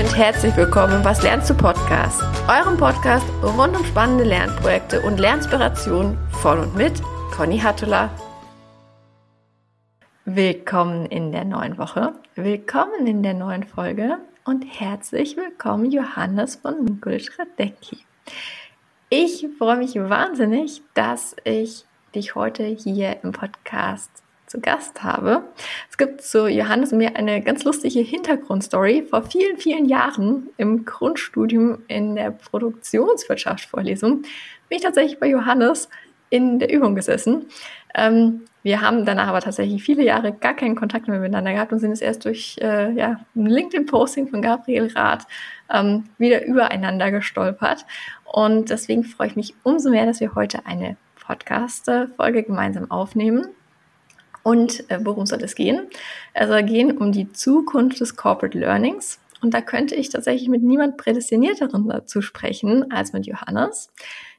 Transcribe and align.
und 0.00 0.16
herzlich 0.16 0.56
willkommen 0.56 0.94
im 0.94 1.04
Was 1.04 1.22
lernst 1.22 1.50
du 1.50 1.54
Podcast, 1.54 2.22
eurem 2.48 2.78
Podcast 2.78 3.26
rund 3.42 3.76
um 3.76 3.84
spannende 3.84 4.24
Lernprojekte 4.24 5.02
und 5.02 5.20
Lernspirationen 5.20 6.16
von 6.40 6.58
und 6.60 6.74
mit 6.74 7.02
Conny 7.36 7.58
Hattula. 7.58 8.08
Willkommen 10.24 11.04
in 11.04 11.32
der 11.32 11.44
neuen 11.44 11.76
Woche, 11.76 12.14
willkommen 12.34 13.06
in 13.06 13.22
der 13.22 13.34
neuen 13.34 13.64
Folge 13.64 14.16
und 14.46 14.62
herzlich 14.62 15.36
willkommen 15.36 15.92
Johannes 15.92 16.56
von 16.56 16.82
Mikulic 16.82 17.38
Radecki. 17.38 17.98
Ich 19.10 19.46
freue 19.58 19.76
mich 19.76 19.96
wahnsinnig, 19.96 20.80
dass 20.94 21.36
ich 21.44 21.84
dich 22.14 22.34
heute 22.34 22.64
hier 22.64 23.22
im 23.22 23.32
Podcast 23.32 24.10
zu 24.50 24.60
Gast 24.60 25.04
habe. 25.04 25.44
Es 25.88 25.96
gibt 25.96 26.22
zu 26.22 26.48
Johannes 26.48 26.90
und 26.90 26.98
mir 26.98 27.14
eine 27.14 27.40
ganz 27.40 27.62
lustige 27.62 28.00
Hintergrundstory. 28.00 29.06
Vor 29.08 29.22
vielen, 29.22 29.58
vielen 29.58 29.86
Jahren 29.86 30.48
im 30.56 30.84
Grundstudium 30.84 31.82
in 31.86 32.16
der 32.16 32.32
Produktionswirtschaftsvorlesung 32.32 34.22
bin 34.22 34.76
ich 34.76 34.82
tatsächlich 34.82 35.20
bei 35.20 35.28
Johannes 35.28 35.88
in 36.30 36.58
der 36.58 36.72
Übung 36.72 36.96
gesessen. 36.96 37.46
Ähm, 37.94 38.42
wir 38.64 38.80
haben 38.80 39.04
danach 39.04 39.28
aber 39.28 39.40
tatsächlich 39.40 39.84
viele 39.84 40.02
Jahre 40.02 40.32
gar 40.32 40.54
keinen 40.54 40.74
Kontakt 40.74 41.06
mehr 41.06 41.20
miteinander 41.20 41.52
gehabt 41.52 41.72
und 41.72 41.78
sind 41.78 41.92
es 41.92 42.00
erst 42.00 42.24
durch 42.24 42.56
äh, 42.60 42.90
ja, 42.92 43.20
ein 43.36 43.46
LinkedIn-Posting 43.46 44.28
von 44.28 44.42
Gabriel 44.42 44.90
Rath 44.96 45.26
ähm, 45.72 46.04
wieder 46.18 46.44
übereinander 46.44 47.12
gestolpert. 47.12 47.86
Und 48.24 48.70
deswegen 48.70 49.04
freue 49.04 49.28
ich 49.28 49.36
mich 49.36 49.54
umso 49.62 49.90
mehr, 49.90 50.06
dass 50.06 50.20
wir 50.20 50.34
heute 50.34 50.66
eine 50.66 50.96
Podcast-Folge 51.20 52.42
gemeinsam 52.42 52.90
aufnehmen. 52.90 53.46
Und 54.42 54.88
äh, 54.90 54.98
worum 55.02 55.26
soll 55.26 55.42
es 55.42 55.54
gehen? 55.54 55.88
Es 56.32 56.48
soll 56.48 56.62
gehen 56.62 56.96
um 56.96 57.12
die 57.12 57.32
Zukunft 57.32 58.00
des 58.00 58.16
Corporate 58.16 58.58
Learnings. 58.58 59.18
Und 59.42 59.54
da 59.54 59.60
könnte 59.60 59.94
ich 59.94 60.10
tatsächlich 60.10 60.48
mit 60.48 60.62
niemand 60.62 60.96
Prädestinierteren 60.96 61.88
dazu 61.88 62.20
sprechen 62.20 62.90
als 62.92 63.12
mit 63.12 63.26
Johannes. 63.26 63.90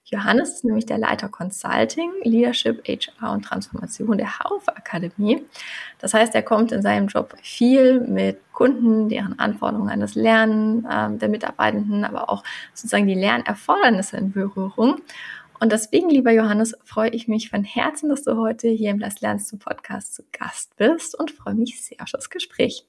Johannes 0.06 0.56
ist 0.56 0.66
nämlich 0.66 0.86
der 0.86 0.98
Leiter 0.98 1.30
Consulting, 1.30 2.12
Leadership, 2.24 2.84
HR 2.86 3.32
und 3.32 3.46
Transformation 3.46 4.18
der 4.18 4.40
Haufe 4.40 4.76
Akademie. 4.76 5.46
Das 6.00 6.14
heißt, 6.14 6.36
er 6.36 6.42
kommt 6.42 6.72
in 6.74 6.82
seinem 6.82 7.08
Job 7.08 7.34
viel 7.42 8.02
mit 8.02 8.40
Kunden, 8.52 9.08
deren 9.08 9.40
Anforderungen 9.40 9.90
an 9.90 10.02
das 10.02 10.16
Lernen 10.16 10.86
äh, 10.86 11.18
der 11.18 11.30
Mitarbeitenden, 11.30 12.04
aber 12.04 12.30
auch 12.30 12.44
sozusagen 12.74 13.08
die 13.08 13.16
Lernerfordernisse 13.16 14.18
in 14.18 14.32
Berührung. 14.32 15.02
Und 15.62 15.72
deswegen, 15.72 16.10
lieber 16.10 16.32
Johannes, 16.32 16.76
freue 16.84 17.12
ich 17.12 17.28
mich 17.28 17.52
von 17.52 17.64
Herzen, 17.64 18.10
dass 18.10 18.24
du 18.24 18.36
heute 18.36 18.68
hier 18.68 18.90
im 18.90 18.98
Lass 18.98 19.22
Lernst 19.22 19.52
du 19.52 19.58
Podcast 19.58 20.16
zu 20.16 20.24
Gast 20.32 20.76
bist 20.76 21.18
und 21.18 21.30
freue 21.30 21.54
mich 21.54 21.80
sehr 21.80 21.98
auf 22.02 22.10
das 22.12 22.32
Gespräch. 22.32 22.88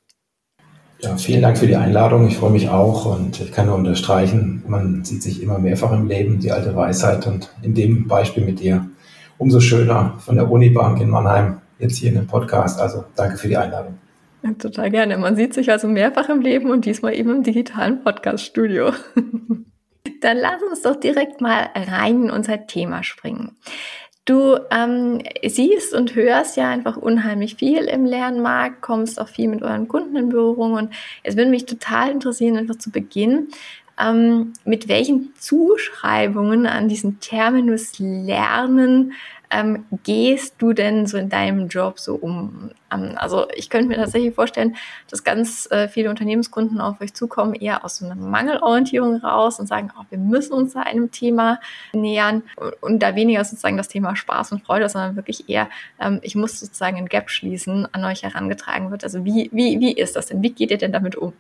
Ja, 1.01 1.19
vielen 1.19 1.43
Dank 1.43 1.59
für 1.59 1.67
die 1.67 1.77
Einladung. 1.77 2.27
Ich 2.29 2.39
freue 2.39 2.51
mich 2.51 2.71
auch 2.71 3.05
und 3.05 3.39
ich 3.43 3.53
kann 3.53 3.67
nur 3.67 3.75
unterstreichen, 3.75 4.65
man 4.67 5.05
sieht 5.05 5.23
sich 5.23 5.43
immer 5.43 5.59
mehrfach 5.59 5.93
im 5.93 6.07
Leben, 6.07 6.41
die 6.41 6.51
alte 6.51 6.75
Weisheit 6.75 7.27
und 7.27 7.51
in 7.61 7.75
dem 7.75 8.09
Beispiel 8.09 8.43
mit 8.43 8.61
dir 8.61 8.89
umso 9.37 9.61
schöner 9.61 10.15
von 10.21 10.37
der 10.37 10.51
Unibank 10.51 10.99
in 10.99 11.11
Mannheim 11.11 11.61
jetzt 11.79 11.99
hier 11.99 12.09
in 12.09 12.15
dem 12.15 12.27
Podcast. 12.27 12.81
Also 12.81 13.05
danke 13.17 13.37
für 13.37 13.49
die 13.49 13.59
Einladung. 13.59 13.99
Ja, 14.43 14.53
total 14.55 14.91
gerne. 14.91 15.19
Man 15.19 15.37
sieht 15.37 15.53
sich 15.53 15.71
also 15.71 15.89
mehrfach 15.89 16.31
im 16.31 16.41
Leben 16.41 16.71
und 16.71 16.87
diesmal 16.87 17.13
eben 17.13 17.37
im 17.37 17.43
digitalen 17.43 18.03
Podcast-Studio. 18.03 18.93
Dann 20.21 20.37
lass 20.37 20.63
uns 20.63 20.83
doch 20.83 20.97
direkt 20.97 21.41
mal 21.41 21.71
rein 21.75 22.25
in 22.25 22.31
unser 22.31 22.67
Thema 22.67 23.03
springen. 23.03 23.57
Du 24.25 24.57
ähm, 24.71 25.21
siehst 25.45 25.95
und 25.95 26.15
hörst 26.15 26.57
ja 26.57 26.71
einfach 26.71 26.97
unheimlich 26.97 27.57
viel 27.57 27.85
im 27.87 28.05
Lernmarkt, 28.05 28.81
kommst 28.81 29.21
auch 29.21 29.27
viel 29.29 29.49
mit 29.49 29.63
euren 29.63 29.89
Kunden 29.89 30.15
in 30.15 30.29
Berührung 30.29 30.75
und 30.75 30.95
es 31.25 31.37
würde 31.37 31.51
mich 31.51 31.67
total 31.67 32.13
interessieren, 32.13 32.57
einfach 32.57 32.77
zu 32.77 32.93
Beginn, 32.93 33.49
ähm, 34.03 34.53
mit 34.65 34.89
welchen 34.89 35.33
Zuschreibungen 35.39 36.67
an 36.67 36.89
diesen 36.89 37.21
Terminus 37.21 37.99
Lernen 37.99 39.13
ähm, 39.53 39.85
gehst 40.03 40.55
du 40.59 40.73
denn 40.73 41.07
so 41.07 41.19
in 41.19 41.29
deinem 41.29 41.69
Job 41.69 41.99
so 41.99 42.15
um? 42.15 42.71
Ähm, 42.91 43.13
also 43.17 43.47
ich 43.55 43.69
könnte 43.69 43.89
mir 43.89 43.97
tatsächlich 43.97 44.35
vorstellen, 44.35 44.77
dass 45.11 45.25
ganz 45.25 45.71
äh, 45.71 45.89
viele 45.89 46.09
Unternehmenskunden 46.09 46.81
auf 46.81 47.01
euch 47.03 47.13
zukommen, 47.13 47.55
eher 47.55 47.85
aus 47.85 47.99
so 47.99 48.07
einer 48.07 48.15
Mangelorientierung 48.15 49.17
raus 49.17 49.61
und 49.61 49.67
sagen, 49.67 49.91
oh, 49.99 50.05
wir 50.09 50.19
müssen 50.19 50.55
uns 50.55 50.75
einem 50.75 51.11
Thema 51.11 51.61
nähern 51.93 52.43
und, 52.57 52.83
und 52.83 53.03
da 53.03 53.15
weniger 53.15 53.45
sozusagen 53.45 53.77
das 53.77 53.89
Thema 53.89 54.17
Spaß 54.17 54.53
und 54.53 54.65
Freude, 54.65 54.89
sondern 54.89 55.17
wirklich 55.17 55.51
eher, 55.51 55.69
ähm, 56.01 56.21
ich 56.23 56.35
muss 56.35 56.59
sozusagen 56.59 56.97
ein 56.97 57.09
Gap 57.09 57.29
schließen, 57.29 57.87
an 57.93 58.05
euch 58.07 58.23
herangetragen 58.23 58.91
wird. 58.91 59.05
Also 59.05 59.25
wie, 59.27 59.51
wie, 59.53 59.79
wie 59.81 59.93
ist 59.93 60.17
das 60.17 60.27
denn? 60.27 60.43
Wie 60.43 60.51
geht 60.51 60.71
ihr 60.71 60.79
denn 60.79 60.93
damit 60.93 61.15
um? 61.15 61.35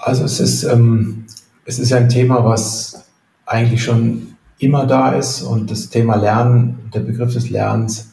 Also 0.00 0.24
es 0.24 0.40
ist, 0.40 0.64
ähm, 0.64 1.26
es 1.64 1.78
ist 1.78 1.90
ja 1.90 1.98
ein 1.98 2.08
Thema, 2.08 2.44
was 2.44 3.04
eigentlich 3.46 3.82
schon 3.82 4.36
immer 4.58 4.86
da 4.86 5.12
ist. 5.12 5.42
Und 5.42 5.70
das 5.70 5.90
Thema 5.90 6.16
Lernen, 6.16 6.90
der 6.94 7.00
Begriff 7.00 7.32
des 7.32 7.50
Lernens 7.50 8.12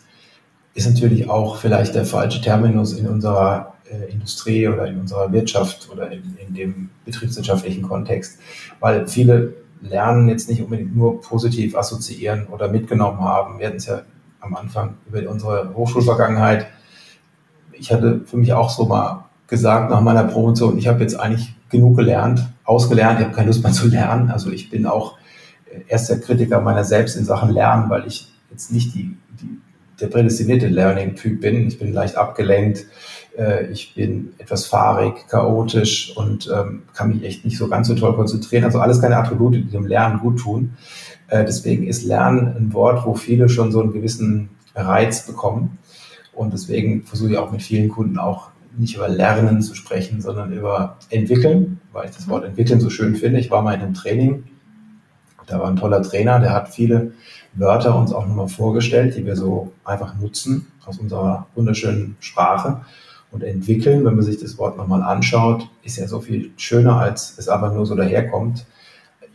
ist 0.73 0.87
natürlich 0.87 1.29
auch 1.29 1.57
vielleicht 1.57 1.95
der 1.95 2.05
falsche 2.05 2.41
Terminus 2.41 2.93
in 2.93 3.07
unserer 3.07 3.75
äh, 3.89 4.11
Industrie 4.11 4.67
oder 4.67 4.87
in 4.87 4.99
unserer 4.99 5.31
Wirtschaft 5.31 5.89
oder 5.91 6.11
in, 6.11 6.37
in 6.45 6.53
dem 6.53 6.89
betriebswirtschaftlichen 7.05 7.83
Kontext, 7.83 8.39
weil 8.79 9.07
viele 9.07 9.53
Lernen 9.81 10.27
jetzt 10.27 10.49
nicht 10.49 10.61
unbedingt 10.61 10.95
nur 10.95 11.21
positiv 11.21 11.75
assoziieren 11.75 12.47
oder 12.47 12.67
mitgenommen 12.67 13.19
haben. 13.21 13.59
Wir 13.59 13.67
hatten 13.67 13.77
es 13.77 13.85
ja 13.85 14.01
am 14.39 14.55
Anfang 14.55 14.95
über 15.07 15.29
unsere 15.29 15.73
Hochschulvergangenheit. 15.73 16.67
Ich 17.71 17.91
hatte 17.91 18.21
für 18.25 18.37
mich 18.37 18.53
auch 18.53 18.69
so 18.69 18.85
mal 18.85 19.25
gesagt 19.47 19.91
nach 19.91 20.01
meiner 20.01 20.23
Promotion, 20.23 20.77
ich 20.77 20.87
habe 20.87 21.01
jetzt 21.01 21.19
eigentlich 21.19 21.54
genug 21.75 21.97
gelernt, 21.97 22.47
ausgelernt, 22.63 23.19
ich 23.19 23.25
habe 23.25 23.35
keine 23.35 23.47
Lust 23.47 23.63
mehr 23.63 23.71
zu 23.71 23.87
lernen. 23.87 24.31
Also 24.31 24.51
ich 24.51 24.69
bin 24.69 24.85
auch 24.85 25.17
erster 25.87 26.17
Kritiker 26.17 26.61
meiner 26.61 26.83
selbst 26.83 27.15
in 27.15 27.25
Sachen 27.25 27.49
Lernen, 27.51 27.89
weil 27.89 28.07
ich 28.07 28.31
jetzt 28.51 28.71
nicht 28.71 28.93
die, 28.95 29.15
die, 29.41 29.59
der 29.99 30.07
prädestinierte 30.07 30.67
Learning-Typ 30.67 31.41
bin. 31.41 31.67
Ich 31.67 31.79
bin 31.79 31.93
leicht 31.93 32.15
abgelenkt, 32.15 32.85
äh, 33.37 33.67
ich 33.67 33.95
bin 33.95 34.33
etwas 34.37 34.65
fahrig, 34.65 35.27
chaotisch 35.27 36.15
und 36.15 36.49
ähm, 36.53 36.83
kann 36.93 37.09
mich 37.09 37.23
echt 37.23 37.45
nicht 37.45 37.57
so 37.57 37.67
ganz 37.67 37.87
so 37.87 37.95
toll 37.95 38.15
konzentrieren. 38.15 38.63
Also 38.63 38.79
alles 38.79 39.01
keine 39.01 39.17
Attribute, 39.17 39.55
die 39.55 39.63
dem 39.63 39.85
Lernen 39.85 40.19
gut 40.19 40.39
tun. 40.39 40.73
Äh, 41.27 41.45
deswegen 41.45 41.87
ist 41.87 42.03
Lernen 42.03 42.55
ein 42.57 42.73
Wort, 42.73 43.05
wo 43.05 43.15
viele 43.15 43.49
schon 43.49 43.71
so 43.71 43.81
einen 43.81 43.93
gewissen 43.93 44.49
Reiz 44.75 45.25
bekommen. 45.25 45.77
Und 46.33 46.53
deswegen 46.53 47.03
versuche 47.03 47.31
ich 47.31 47.37
auch 47.37 47.51
mit 47.51 47.61
vielen 47.61 47.89
Kunden 47.89 48.17
auch 48.17 48.49
nicht 48.77 48.95
über 48.95 49.07
Lernen 49.07 49.61
zu 49.61 49.75
sprechen, 49.75 50.21
sondern 50.21 50.51
über 50.51 50.97
Entwickeln, 51.09 51.79
weil 51.91 52.09
ich 52.09 52.15
das 52.15 52.27
Wort 52.27 52.45
Entwickeln 52.45 52.79
so 52.79 52.89
schön 52.89 53.15
finde. 53.15 53.39
Ich 53.39 53.51
war 53.51 53.61
mal 53.61 53.73
in 53.73 53.81
einem 53.81 53.93
Training 53.93 54.43
da 55.47 55.59
war 55.59 55.69
ein 55.69 55.75
toller 55.75 56.01
Trainer, 56.01 56.39
der 56.39 56.53
hat 56.53 56.69
viele 56.69 57.13
Wörter 57.53 57.97
uns 57.97 58.11
auch 58.11 58.27
nochmal 58.27 58.47
vorgestellt, 58.47 59.15
die 59.15 59.25
wir 59.25 59.35
so 59.35 59.71
einfach 59.83 60.17
nutzen 60.19 60.67
aus 60.85 60.99
unserer 60.99 61.47
wunderschönen 61.55 62.17
Sprache 62.19 62.81
und 63.31 63.43
entwickeln. 63.43 64.05
Wenn 64.05 64.15
man 64.15 64.25
sich 64.25 64.39
das 64.39 64.57
Wort 64.57 64.77
nochmal 64.77 65.03
anschaut, 65.03 65.69
ist 65.83 65.97
ja 65.97 66.07
so 66.07 66.19
viel 66.19 66.51
schöner, 66.57 66.99
als 66.99 67.37
es 67.37 67.47
aber 67.47 67.71
nur 67.71 67.85
so 67.85 67.95
daherkommt. 67.95 68.65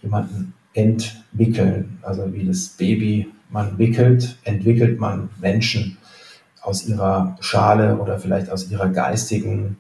Jemanden 0.02 0.54
entwickeln, 0.74 1.98
also 2.02 2.32
wie 2.32 2.44
das 2.44 2.68
Baby 2.68 3.28
man 3.50 3.78
wickelt, 3.78 4.38
entwickelt 4.44 5.00
man 5.00 5.28
Menschen 5.40 5.98
aus 6.62 6.87
ihrer 6.87 7.37
Schale 7.41 7.97
oder 7.97 8.19
vielleicht 8.19 8.50
aus 8.50 8.71
ihrer 8.71 8.88
geistigen 8.88 9.78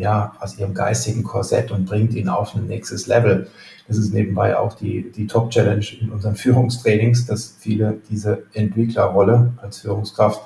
ja, 0.00 0.32
aus 0.40 0.58
ihrem 0.58 0.74
geistigen 0.74 1.22
Korsett 1.22 1.70
und 1.70 1.84
bringt 1.84 2.14
ihn 2.14 2.28
auf 2.28 2.54
ein 2.56 2.66
nächstes 2.66 3.06
Level. 3.06 3.48
Das 3.86 3.98
ist 3.98 4.14
nebenbei 4.14 4.56
auch 4.56 4.74
die, 4.74 5.10
die 5.12 5.26
Top-Challenge 5.26 5.84
in 6.00 6.10
unseren 6.10 6.36
Führungstrainings, 6.36 7.26
dass 7.26 7.54
viele 7.58 7.98
diese 8.08 8.44
Entwicklerrolle 8.54 9.52
als 9.60 9.80
Führungskraft 9.80 10.40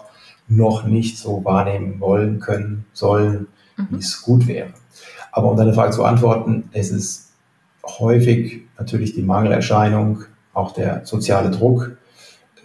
noch 0.48 0.84
nicht 0.84 1.18
so 1.18 1.44
wahrnehmen 1.44 2.00
wollen, 2.00 2.40
können, 2.40 2.84
sollen, 2.92 3.46
mhm. 3.76 3.86
wie 3.90 4.00
es 4.00 4.20
gut 4.22 4.46
wäre. 4.46 4.70
Aber 5.30 5.50
um 5.50 5.56
deine 5.56 5.72
Frage 5.72 5.92
zu 5.92 6.04
antworten, 6.04 6.68
es 6.72 6.90
ist 6.90 7.32
häufig 7.84 8.62
natürlich 8.78 9.14
die 9.14 9.22
Mangelerscheinung, 9.22 10.24
auch 10.52 10.72
der 10.72 11.04
soziale 11.04 11.50
Druck 11.50 11.96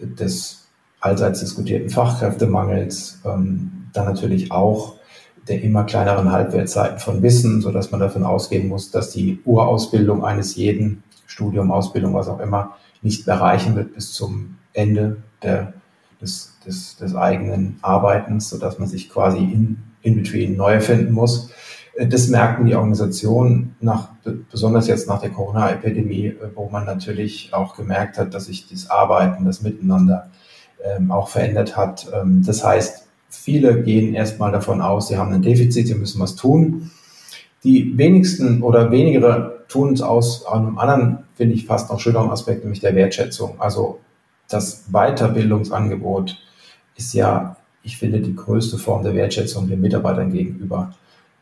des 0.00 0.59
allseits 1.00 1.40
diskutierten 1.40 1.90
Fachkräftemangels, 1.90 3.20
ähm, 3.24 3.88
dann 3.92 4.06
natürlich 4.06 4.52
auch 4.52 4.96
der 5.48 5.62
immer 5.62 5.84
kleineren 5.84 6.30
Halbwertzeiten 6.30 6.98
von 6.98 7.22
Wissen, 7.22 7.60
so 7.60 7.72
dass 7.72 7.90
man 7.90 8.00
davon 8.00 8.24
ausgehen 8.24 8.68
muss, 8.68 8.90
dass 8.90 9.10
die 9.10 9.40
Urausbildung 9.44 10.24
eines 10.24 10.54
jeden, 10.54 11.02
Studium, 11.26 11.70
Ausbildung, 11.70 12.14
was 12.14 12.28
auch 12.28 12.40
immer, 12.40 12.76
nicht 13.02 13.26
erreichen 13.26 13.74
wird 13.76 13.94
bis 13.94 14.12
zum 14.12 14.58
Ende 14.72 15.16
der, 15.42 15.72
des, 16.20 16.54
des, 16.66 16.96
des 16.96 17.14
eigenen 17.14 17.78
Arbeitens, 17.82 18.50
so 18.50 18.58
dass 18.58 18.78
man 18.78 18.88
sich 18.88 19.08
quasi 19.08 19.38
in, 19.38 19.78
in 20.02 20.16
between 20.16 20.56
neu 20.56 20.74
erfinden 20.74 21.12
muss. 21.12 21.50
Äh, 21.94 22.06
das 22.06 22.28
merken 22.28 22.66
die 22.66 22.74
Organisationen 22.74 23.74
nach, 23.80 24.10
besonders 24.50 24.86
jetzt 24.86 25.08
nach 25.08 25.20
der 25.20 25.30
Corona-Epidemie, 25.30 26.26
äh, 26.26 26.36
wo 26.54 26.68
man 26.68 26.84
natürlich 26.84 27.52
auch 27.52 27.76
gemerkt 27.76 28.18
hat, 28.18 28.34
dass 28.34 28.46
sich 28.46 28.68
das 28.68 28.90
Arbeiten, 28.90 29.44
das 29.44 29.62
Miteinander 29.62 30.29
ähm, 30.84 31.10
auch 31.10 31.28
verändert 31.28 31.76
hat. 31.76 32.06
Ähm, 32.14 32.42
das 32.44 32.64
heißt, 32.64 33.06
Viele 33.30 33.82
gehen 33.82 34.12
erstmal 34.12 34.50
davon 34.50 34.82
aus, 34.82 35.08
sie 35.08 35.16
haben 35.16 35.32
ein 35.32 35.42
Defizit, 35.42 35.86
sie 35.86 35.94
müssen 35.94 36.20
was 36.20 36.34
tun. 36.34 36.90
Die 37.62 37.96
wenigsten 37.96 38.62
oder 38.62 38.90
wenigere 38.90 39.64
tun 39.68 39.92
es 39.92 40.02
aus 40.02 40.44
einem 40.46 40.78
anderen, 40.78 41.18
finde 41.36 41.54
ich, 41.54 41.66
fast 41.66 41.90
noch 41.90 42.00
schöneren 42.00 42.30
Aspekt, 42.30 42.64
nämlich 42.64 42.80
der 42.80 42.96
Wertschätzung. 42.96 43.60
Also 43.60 44.00
das 44.48 44.86
Weiterbildungsangebot 44.90 46.38
ist 46.96 47.14
ja, 47.14 47.56
ich 47.84 47.98
finde, 47.98 48.20
die 48.20 48.34
größte 48.34 48.78
Form 48.78 49.04
der 49.04 49.14
Wertschätzung 49.14 49.68
den 49.68 49.80
Mitarbeitern 49.80 50.32
gegenüber. 50.32 50.92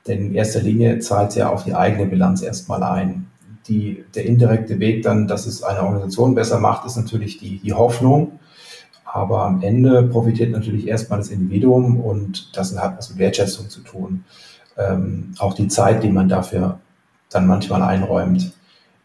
Denn 0.07 0.27
in 0.27 0.35
erster 0.35 0.61
Linie 0.61 0.99
zahlt 0.99 1.31
es 1.31 1.37
ja 1.37 1.49
auf 1.49 1.65
die 1.65 1.75
eigene 1.75 2.07
Bilanz 2.07 2.43
erstmal 2.43 2.83
ein. 2.83 3.29
Die, 3.67 4.05
der 4.15 4.27
indirekte 4.27 4.79
Weg 4.79 5.03
dann, 5.05 5.27
dass 5.27 5.47
es 5.47 5.63
eine 5.63 5.83
Organisation 5.83 6.35
besser 6.35 6.61
macht, 6.61 6.87
ist 6.87 6.97
natürlich 6.97 7.39
die, 7.39 7.59
die 7.59 7.73
Hoffnung. 7.73 8.39
Aber 9.11 9.45
am 9.45 9.63
Ende 9.63 10.03
profitiert 10.03 10.53
natürlich 10.53 10.87
erstmal 10.87 11.19
das 11.19 11.31
Individuum 11.31 12.01
und 12.01 12.57
das 12.57 12.77
hat 12.79 12.99
was 12.99 13.11
mit 13.11 13.19
Wertschätzung 13.19 13.69
zu 13.71 13.81
tun. 13.81 14.25
Ähm, 14.77 15.35
auch 15.39 15.55
die 15.55 15.69
Zeit, 15.69 16.03
die 16.03 16.11
man 16.11 16.29
dafür 16.29 16.79
dann 17.31 17.47
manchmal 17.47 17.83
einräumt. 17.83 18.53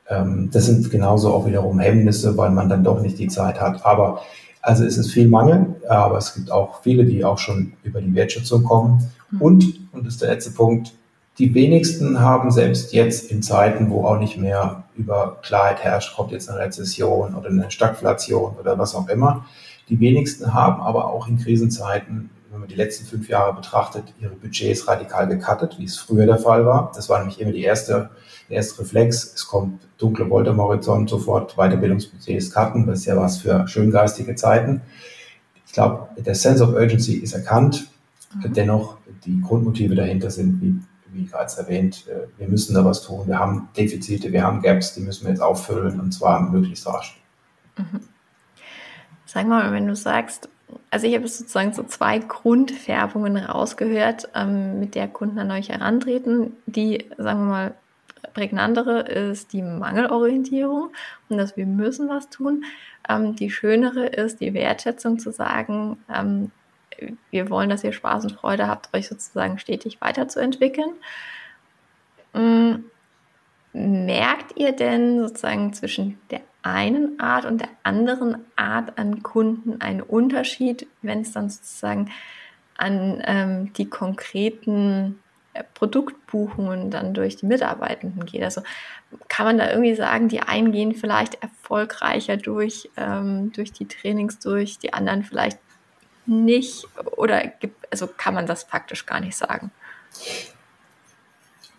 Ähm, 0.09 0.49
das 0.51 0.65
sind 0.65 0.89
genauso 0.91 1.33
auch 1.33 1.45
wiederum 1.45 1.79
Hemmnisse, 1.79 2.37
weil 2.37 2.51
man 2.51 2.69
dann 2.69 2.83
doch 2.83 3.01
nicht 3.01 3.17
die 3.17 3.27
Zeit 3.27 3.61
hat. 3.61 3.85
Aber 3.85 4.21
also 4.61 4.85
es 4.85 4.97
ist 4.97 5.11
viel 5.11 5.27
Mangel, 5.27 5.75
aber 5.87 6.17
es 6.17 6.33
gibt 6.35 6.51
auch 6.51 6.81
viele, 6.83 7.05
die 7.05 7.23
auch 7.23 7.37
schon 7.37 7.73
über 7.83 8.01
die 8.01 8.13
Wertschätzung 8.13 8.63
kommen. 8.63 9.09
Mhm. 9.31 9.41
Und, 9.41 9.79
und 9.93 10.05
das 10.05 10.15
ist 10.15 10.21
der 10.21 10.29
letzte 10.29 10.51
Punkt, 10.51 10.93
die 11.39 11.53
wenigsten 11.55 12.19
haben 12.19 12.51
selbst 12.51 12.93
jetzt 12.93 13.31
in 13.31 13.41
Zeiten, 13.41 13.89
wo 13.89 14.05
auch 14.05 14.19
nicht 14.19 14.37
mehr 14.37 14.83
über 14.95 15.39
Klarheit 15.41 15.83
herrscht, 15.83 16.15
kommt 16.15 16.31
jetzt 16.31 16.49
eine 16.49 16.59
Rezession 16.59 17.33
oder 17.33 17.49
eine 17.49 17.71
Stagflation 17.71 18.55
oder 18.59 18.77
was 18.77 18.93
auch 18.93 19.09
immer. 19.09 19.45
Die 19.93 19.99
wenigsten 19.99 20.55
haben 20.55 20.81
aber 20.81 21.05
auch 21.13 21.27
in 21.27 21.37
Krisenzeiten, 21.37 22.31
wenn 22.49 22.61
man 22.61 22.67
die 22.67 22.73
letzten 22.73 23.05
fünf 23.05 23.29
Jahre 23.29 23.53
betrachtet, 23.53 24.11
ihre 24.19 24.33
Budgets 24.33 24.87
radikal 24.87 25.27
gekattet, 25.27 25.75
wie 25.77 25.83
es 25.83 25.97
früher 25.97 26.25
der 26.25 26.39
Fall 26.39 26.65
war. 26.65 26.91
Das 26.95 27.09
war 27.09 27.19
nämlich 27.19 27.39
immer 27.39 27.51
die 27.51 27.61
erste, 27.61 28.09
der 28.49 28.57
erste 28.57 28.81
Reflex. 28.81 29.35
Es 29.35 29.45
kommt 29.45 29.87
dunkle 29.99 30.27
Wolke 30.31 30.49
am 30.49 30.57
Horizont, 30.57 31.11
sofort 31.11 31.57
Weiterbildungsbudgets 31.57 32.49
cutten. 32.49 32.87
Das 32.87 33.01
ist 33.01 33.05
ja 33.05 33.15
was 33.17 33.37
für 33.37 33.67
schöngeistige 33.67 34.33
Zeiten. 34.33 34.81
Ich 35.67 35.73
glaube, 35.73 36.07
der 36.17 36.33
Sense 36.33 36.63
of 36.63 36.73
Urgency 36.73 37.17
ist 37.17 37.33
erkannt. 37.33 37.87
Mhm. 38.33 38.51
Dennoch, 38.51 38.97
die 39.27 39.41
Grundmotive 39.41 39.93
dahinter 39.93 40.31
sind, 40.31 40.59
wie 40.59 40.79
wie 41.11 41.25
bereits 41.25 41.59
erwähnt, 41.59 42.07
äh, 42.07 42.27
wir 42.39 42.47
müssen 42.47 42.73
da 42.73 42.83
was 42.83 43.03
tun. 43.03 43.27
Wir 43.27 43.37
haben 43.37 43.69
Defizite, 43.77 44.31
wir 44.31 44.41
haben 44.41 44.63
Gaps, 44.63 44.95
die 44.95 45.01
müssen 45.01 45.25
wir 45.25 45.29
jetzt 45.29 45.41
auffüllen 45.43 45.99
und 45.99 46.11
zwar 46.11 46.49
möglichst 46.49 46.87
rasch. 46.87 47.21
Mhm. 47.77 47.99
Sag 49.33 49.47
mal, 49.47 49.71
wenn 49.71 49.87
du 49.87 49.95
sagst, 49.95 50.47
also 50.91 51.07
ich 51.07 51.15
habe 51.15 51.27
sozusagen 51.27 51.73
so 51.73 51.81
zwei 51.81 52.19
Grundfärbungen 52.19 53.37
rausgehört, 53.37 54.29
ähm, 54.35 54.79
mit 54.79 54.93
der 54.93 55.07
Kunden 55.07 55.39
an 55.39 55.49
euch 55.49 55.69
herantreten. 55.69 56.55
Die, 56.67 57.09
sagen 57.17 57.39
wir 57.39 57.45
mal, 57.45 57.73
prägnantere 58.35 58.99
ist 58.99 59.51
die 59.51 59.63
Mangelorientierung 59.63 60.91
und 61.29 61.37
dass 61.37 61.57
wir 61.57 61.65
müssen 61.65 62.09
was 62.09 62.29
tun. 62.29 62.63
Ähm, 63.09 63.35
die 63.35 63.49
schönere 63.49 64.05
ist 64.05 64.39
die 64.39 64.53
Wertschätzung 64.53 65.17
zu 65.17 65.31
sagen, 65.31 65.97
ähm, 66.13 66.51
wir 67.31 67.49
wollen, 67.49 67.71
dass 67.71 67.83
ihr 67.83 67.91
Spaß 67.91 68.25
und 68.25 68.33
Freude 68.33 68.67
habt, 68.67 68.95
euch 68.95 69.07
sozusagen 69.07 69.57
stetig 69.57 69.99
weiterzuentwickeln. 69.99 70.91
Mm, 72.33 72.83
merkt 73.73 74.55
ihr 74.57 74.73
denn 74.73 75.21
sozusagen 75.21 75.73
zwischen 75.73 76.19
der 76.29 76.41
einen 76.63 77.19
Art 77.19 77.45
und 77.45 77.59
der 77.59 77.69
anderen 77.83 78.37
Art 78.55 78.97
an 78.97 79.21
Kunden 79.21 79.81
einen 79.81 80.01
Unterschied, 80.01 80.87
wenn 81.01 81.21
es 81.21 81.33
dann 81.33 81.49
sozusagen 81.49 82.09
an 82.77 83.21
ähm, 83.25 83.73
die 83.73 83.89
konkreten 83.89 85.19
äh, 85.53 85.63
Produktbuchungen 85.73 86.89
dann 86.89 87.13
durch 87.13 87.35
die 87.35 87.45
Mitarbeitenden 87.45 88.25
geht. 88.25 88.43
Also 88.43 88.61
kann 89.27 89.45
man 89.45 89.57
da 89.57 89.69
irgendwie 89.69 89.95
sagen, 89.95 90.29
die 90.29 90.41
einen 90.41 90.71
gehen 90.71 90.95
vielleicht 90.95 91.35
erfolgreicher 91.43 92.37
durch, 92.37 92.89
ähm, 92.97 93.51
durch 93.53 93.71
die 93.71 93.87
Trainings 93.87 94.39
durch, 94.39 94.79
die 94.79 94.93
anderen 94.93 95.23
vielleicht 95.23 95.59
nicht 96.25 96.87
oder 97.17 97.45
gibt, 97.45 97.85
also 97.91 98.07
kann 98.07 98.33
man 98.33 98.47
das 98.47 98.63
faktisch 98.63 99.05
gar 99.05 99.19
nicht 99.19 99.35
sagen? 99.35 99.71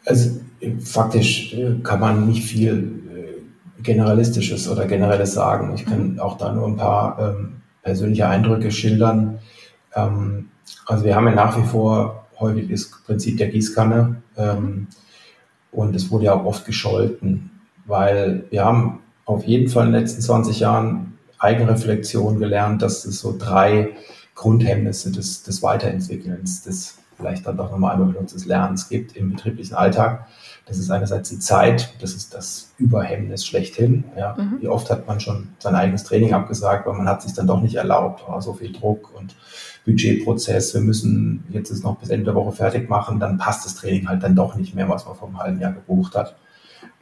Also 0.06 0.40
faktisch 0.80 1.54
äh, 1.54 1.76
kann 1.82 2.00
man 2.00 2.28
nicht 2.28 2.44
viel 2.44 3.00
äh, 3.10 3.33
Generalistisches 3.82 4.68
oder 4.68 4.86
Generelles 4.86 5.34
sagen. 5.34 5.72
Ich 5.74 5.84
kann 5.84 6.14
mhm. 6.14 6.20
auch 6.20 6.38
da 6.38 6.52
nur 6.52 6.66
ein 6.66 6.76
paar 6.76 7.18
ähm, 7.18 7.62
persönliche 7.82 8.28
Eindrücke 8.28 8.70
schildern. 8.70 9.38
Ähm, 9.94 10.50
also 10.86 11.04
wir 11.04 11.16
haben 11.16 11.26
ja 11.26 11.34
nach 11.34 11.56
wie 11.58 11.66
vor 11.66 12.26
häufig 12.38 12.70
das 12.70 12.90
Prinzip 13.06 13.38
der 13.38 13.48
Gießkanne 13.48 14.16
ähm, 14.36 14.88
und 15.72 15.94
es 15.96 16.10
wurde 16.10 16.26
ja 16.26 16.34
auch 16.34 16.44
oft 16.44 16.64
gescholten, 16.64 17.50
weil 17.86 18.44
wir 18.50 18.64
haben 18.64 19.00
auf 19.24 19.44
jeden 19.44 19.68
Fall 19.68 19.86
in 19.86 19.92
den 19.92 20.00
letzten 20.00 20.22
20 20.22 20.60
Jahren 20.60 21.18
Eigenreflexion 21.38 22.38
gelernt, 22.38 22.82
dass 22.82 23.04
es 23.04 23.20
so 23.20 23.36
drei 23.36 23.90
Grundhemmnisse 24.34 25.12
des, 25.12 25.42
des 25.42 25.62
Weiterentwickelns, 25.62 26.62
des 26.62 26.98
vielleicht 27.16 27.46
dann 27.46 27.56
doch 27.56 27.70
nochmal 27.70 27.94
einmal 27.94 28.12
benutztes 28.12 28.46
Lernens 28.46 28.88
gibt 28.88 29.16
im 29.16 29.32
betrieblichen 29.32 29.74
Alltag. 29.74 30.26
Das 30.66 30.78
ist 30.78 30.90
einerseits 30.90 31.28
die 31.28 31.38
Zeit, 31.38 31.94
das 32.00 32.14
ist 32.14 32.32
das 32.32 32.72
Überhemmnis 32.78 33.44
schlechthin. 33.44 34.04
Ja. 34.16 34.34
Mhm. 34.38 34.62
Wie 34.62 34.68
oft 34.68 34.90
hat 34.90 35.06
man 35.06 35.20
schon 35.20 35.48
sein 35.58 35.74
eigenes 35.74 36.04
Training 36.04 36.32
abgesagt, 36.32 36.86
weil 36.86 36.94
man 36.94 37.08
hat 37.08 37.22
sich 37.22 37.34
dann 37.34 37.46
doch 37.46 37.60
nicht 37.60 37.74
erlaubt, 37.74 38.24
oh, 38.26 38.40
so 38.40 38.54
viel 38.54 38.72
Druck 38.72 39.14
und 39.14 39.36
Budgetprozess, 39.84 40.72
wir 40.72 40.80
müssen 40.80 41.44
jetzt 41.50 41.70
es 41.70 41.82
noch 41.82 41.96
bis 41.98 42.08
Ende 42.08 42.24
der 42.24 42.34
Woche 42.34 42.52
fertig 42.52 42.88
machen, 42.88 43.20
dann 43.20 43.36
passt 43.36 43.66
das 43.66 43.74
Training 43.74 44.08
halt 44.08 44.22
dann 44.22 44.34
doch 44.34 44.56
nicht 44.56 44.74
mehr, 44.74 44.88
was 44.88 45.04
man 45.04 45.14
vor 45.14 45.28
einem 45.28 45.38
halben 45.38 45.60
Jahr 45.60 45.72
gebucht 45.72 46.14
hat. 46.14 46.36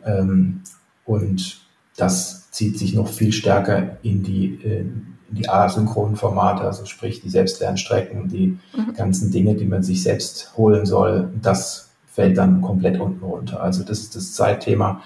Ähm, 0.05 0.63
und 1.05 1.61
das 1.97 2.51
zieht 2.51 2.79
sich 2.79 2.95
noch 2.95 3.09
viel 3.09 3.33
stärker 3.33 3.99
in 4.03 4.25
die, 4.25 4.87
die 5.31 5.49
asynchronen 5.49 6.17
Formate, 6.17 6.63
also 6.63 6.85
sprich 6.85 7.21
die 7.21 7.31
Selbstlernstrecken, 7.31 8.29
die 8.29 8.59
mhm. 8.77 8.95
ganzen 8.95 9.31
Dinge, 9.31 9.55
die 9.55 9.67
man 9.67 9.83
sich 9.83 10.03
selbst 10.03 10.53
holen 10.57 10.87
soll, 10.87 11.31
das 11.41 11.92
fällt 12.13 12.39
dann 12.39 12.61
komplett 12.61 13.01
unten 13.01 13.25
runter. 13.25 13.63
Also 13.63 13.83
das 13.83 14.01
ist 14.01 14.17
das 14.17 14.35
Zeitthema. 14.35 15.03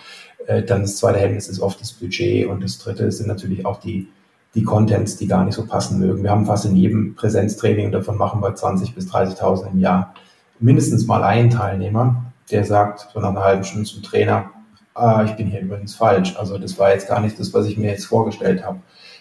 Äh, 0.46 0.62
dann 0.62 0.82
das 0.82 0.96
zweite 0.96 1.18
Hemmnis 1.18 1.48
ist 1.48 1.60
oft 1.60 1.80
das 1.80 1.92
Budget 1.92 2.46
und 2.46 2.62
das 2.62 2.78
dritte 2.78 3.10
sind 3.10 3.28
natürlich 3.28 3.64
auch 3.64 3.80
die, 3.80 4.08
die 4.54 4.62
Contents, 4.62 5.16
die 5.16 5.26
gar 5.26 5.44
nicht 5.44 5.54
so 5.54 5.66
passen 5.66 5.98
mögen. 5.98 6.22
Wir 6.22 6.30
haben 6.30 6.46
fast 6.46 6.66
in 6.66 6.76
jedem 6.76 7.14
Präsenztraining, 7.14 7.86
und 7.86 7.92
davon 7.92 8.16
machen 8.16 8.40
wir 8.42 8.54
20.000 8.54 8.94
bis 8.94 9.10
30.000 9.10 9.72
im 9.72 9.80
Jahr, 9.80 10.14
mindestens 10.58 11.06
mal 11.06 11.22
einen 11.22 11.50
Teilnehmer, 11.50 12.32
der 12.50 12.64
sagt, 12.64 13.08
so 13.12 13.20
nach 13.20 13.30
einer 13.30 13.44
halben 13.44 13.64
Stunde 13.64 13.88
zum 13.88 14.02
Trainer, 14.02 14.50
ah, 14.94 15.24
ich 15.24 15.32
bin 15.32 15.46
hier 15.46 15.60
übrigens 15.60 15.94
falsch. 15.94 16.36
Also 16.36 16.58
das 16.58 16.78
war 16.78 16.90
jetzt 16.90 17.08
gar 17.08 17.20
nicht 17.20 17.38
das, 17.38 17.52
was 17.52 17.66
ich 17.66 17.76
mir 17.76 17.90
jetzt 17.90 18.06
vorgestellt 18.06 18.64
habe 18.64 18.80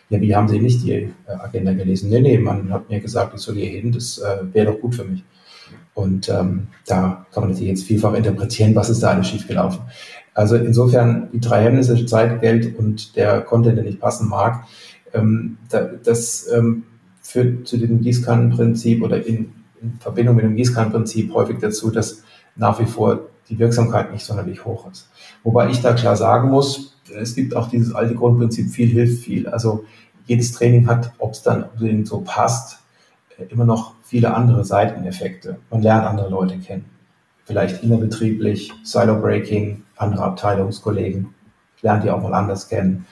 ja, 0.10 0.22
wie 0.22 0.36
haben 0.36 0.48
Sie 0.48 0.60
nicht 0.60 0.84
die 0.84 0.92
äh, 0.92 1.12
Agenda 1.28 1.74
gelesen? 1.74 2.10
Nee, 2.10 2.20
nee, 2.20 2.38
man 2.38 2.72
hat 2.72 2.90
mir 2.90 3.00
gesagt, 3.00 3.34
ich 3.34 3.42
soll 3.42 3.56
hier 3.56 3.70
hin, 3.70 3.92
das 3.92 4.20
äh, 4.20 4.54
wäre 4.54 4.72
doch 4.72 4.80
gut 4.80 4.96
für 4.96 5.04
mich. 5.04 5.24
Und 5.94 6.30
ähm, 6.30 6.68
da 6.86 7.26
kann 7.32 7.44
man 7.44 7.52
natürlich 7.52 7.70
jetzt 7.70 7.86
vielfach 7.86 8.14
interpretieren, 8.14 8.76
was 8.76 8.90
ist 8.90 9.02
da 9.02 9.12
alles 9.12 9.28
schiefgelaufen. 9.28 9.82
Also 10.34 10.58
insofern 10.58 11.30
die 11.32 11.40
drei 11.40 11.64
Hemmnisse, 11.64 12.06
Zeit, 12.06 12.42
Geld 12.42 12.78
und 12.78 13.16
der 13.16 13.42
Content, 13.42 13.78
der 13.78 13.86
nicht 13.86 14.02
passen 14.02 14.28
mag, 14.28 14.66
ähm, 15.14 15.58
da, 15.70 15.90
das 16.04 16.52
ähm, 16.52 16.84
führt 17.22 17.68
zu 17.68 17.78
dem 17.78 18.02
Gießkannenprinzip 18.02 19.02
oder 19.02 19.26
in, 19.26 19.54
in 19.82 19.94
Verbindung 20.00 20.36
mit 20.36 20.46
dem 20.46 20.58
Gießkannenprinzip 20.58 21.34
häufig 21.34 21.58
dazu, 21.60 21.90
dass 21.90 22.24
nach 22.58 22.80
wie 22.80 22.86
vor 22.86 23.22
die 23.50 23.58
Wirksamkeit 23.58 24.12
nicht 24.12 24.26
sonderlich 24.26 24.66
hoch 24.66 24.92
ist. 24.92 25.10
Wobei 25.44 25.70
ich 25.70 25.82
da 25.82 25.94
klar 25.94 26.18
sagen 26.18 26.50
muss, 26.50 26.98
es 27.14 27.36
gibt 27.36 27.56
auch 27.56 27.70
dieses 27.70 27.94
alte 27.94 28.16
Grundprinzip, 28.16 28.70
viel 28.72 28.90
hilft 28.90 29.24
viel. 29.24 29.48
Also 29.48 29.86
jedes 30.26 30.52
Training 30.52 30.88
hat, 30.88 31.14
ob 31.20 31.34
es 31.34 31.44
dann 31.44 31.66
so 32.04 32.22
passt, 32.22 32.80
immer 33.50 33.66
noch 33.66 33.95
viele 34.06 34.34
andere 34.34 34.64
Seiteneffekte. 34.64 35.58
Man 35.70 35.82
lernt 35.82 36.06
andere 36.06 36.30
Leute 36.30 36.58
kennen. 36.60 36.86
Vielleicht 37.44 37.84
innerbetrieblich, 37.84 38.72
Silo-Breaking, 38.84 39.84
andere 39.98 40.24
Abteilungskollegen, 40.24 41.34
lernt 41.82 42.04
die 42.04 42.12
auch 42.12 42.22
mal 42.22 42.34
anders 42.34 42.70
kennen, 42.70 43.06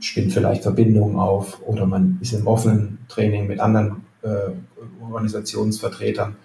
spinnt 0.00 0.32
vielleicht 0.32 0.62
Verbindungen 0.62 1.18
auf 1.18 1.60
oder 1.66 1.86
man 1.86 2.18
ist 2.20 2.32
im 2.32 2.46
offenen 2.46 2.98
Training 3.08 3.46
mit 3.46 3.60
anderen 3.60 4.04
äh, 4.22 4.50
Organisationsvertretern, 5.02 6.36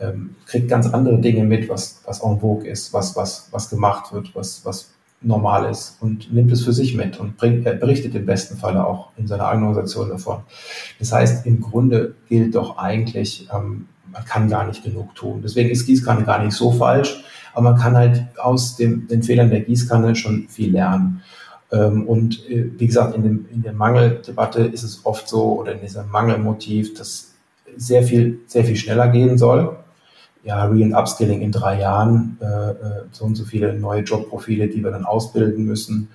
ähm, 0.00 0.36
kriegt 0.46 0.68
ganz 0.68 0.86
andere 0.92 1.18
Dinge 1.18 1.44
mit, 1.44 1.68
was, 1.68 2.02
was 2.04 2.22
en 2.22 2.40
vogue 2.40 2.66
ist, 2.66 2.92
was, 2.92 3.16
was, 3.16 3.48
was 3.50 3.70
gemacht 3.70 4.12
wird, 4.12 4.34
was, 4.34 4.64
was 4.64 4.90
normal 5.22 5.70
ist 5.70 5.96
und 6.00 6.32
nimmt 6.32 6.52
es 6.52 6.64
für 6.64 6.72
sich 6.72 6.94
mit 6.94 7.18
und 7.18 7.36
bringt, 7.36 7.66
er 7.66 7.74
berichtet 7.74 8.14
im 8.14 8.26
besten 8.26 8.56
Falle 8.56 8.86
auch 8.86 9.10
in 9.16 9.26
seiner 9.26 9.44
Organisation 9.44 10.08
davon. 10.08 10.40
Das 10.98 11.12
heißt, 11.12 11.46
im 11.46 11.60
Grunde 11.60 12.14
gilt 12.28 12.54
doch 12.54 12.78
eigentlich, 12.78 13.48
ähm, 13.54 13.88
man 14.12 14.24
kann 14.24 14.48
gar 14.48 14.66
nicht 14.66 14.84
genug 14.84 15.14
tun. 15.14 15.40
Deswegen 15.42 15.70
ist 15.70 15.86
Gießkanne 15.86 16.24
gar 16.24 16.42
nicht 16.42 16.54
so 16.54 16.72
falsch, 16.72 17.24
aber 17.54 17.72
man 17.72 17.80
kann 17.80 17.96
halt 17.96 18.26
aus 18.38 18.76
dem, 18.76 19.06
den 19.08 19.22
Fehlern 19.22 19.50
der 19.50 19.60
Gießkanne 19.60 20.16
schon 20.16 20.48
viel 20.48 20.72
lernen. 20.72 21.22
Ähm, 21.70 22.06
und 22.06 22.48
äh, 22.50 22.70
wie 22.76 22.86
gesagt, 22.86 23.14
in, 23.14 23.22
dem, 23.22 23.46
in 23.52 23.62
der 23.62 23.72
Mangeldebatte 23.72 24.62
ist 24.62 24.82
es 24.82 25.04
oft 25.04 25.28
so, 25.28 25.60
oder 25.60 25.72
in 25.72 25.80
diesem 25.80 26.10
Mangelmotiv, 26.10 26.94
dass 26.94 27.32
sehr 27.76 28.02
viel, 28.02 28.40
sehr 28.46 28.64
viel 28.64 28.76
schneller 28.76 29.08
gehen 29.08 29.38
soll 29.38 29.76
ja, 30.44 30.64
Re- 30.64 30.82
und 30.82 30.94
Upskilling 30.94 31.40
in 31.40 31.52
drei 31.52 31.80
Jahren, 31.80 32.38
äh, 32.40 32.44
äh, 32.44 32.74
so 33.12 33.24
und 33.24 33.36
so 33.36 33.44
viele 33.44 33.72
neue 33.74 34.02
Jobprofile, 34.02 34.68
die 34.68 34.82
wir 34.82 34.90
dann 34.90 35.04
ausbilden 35.04 35.64
müssen. 35.64 36.08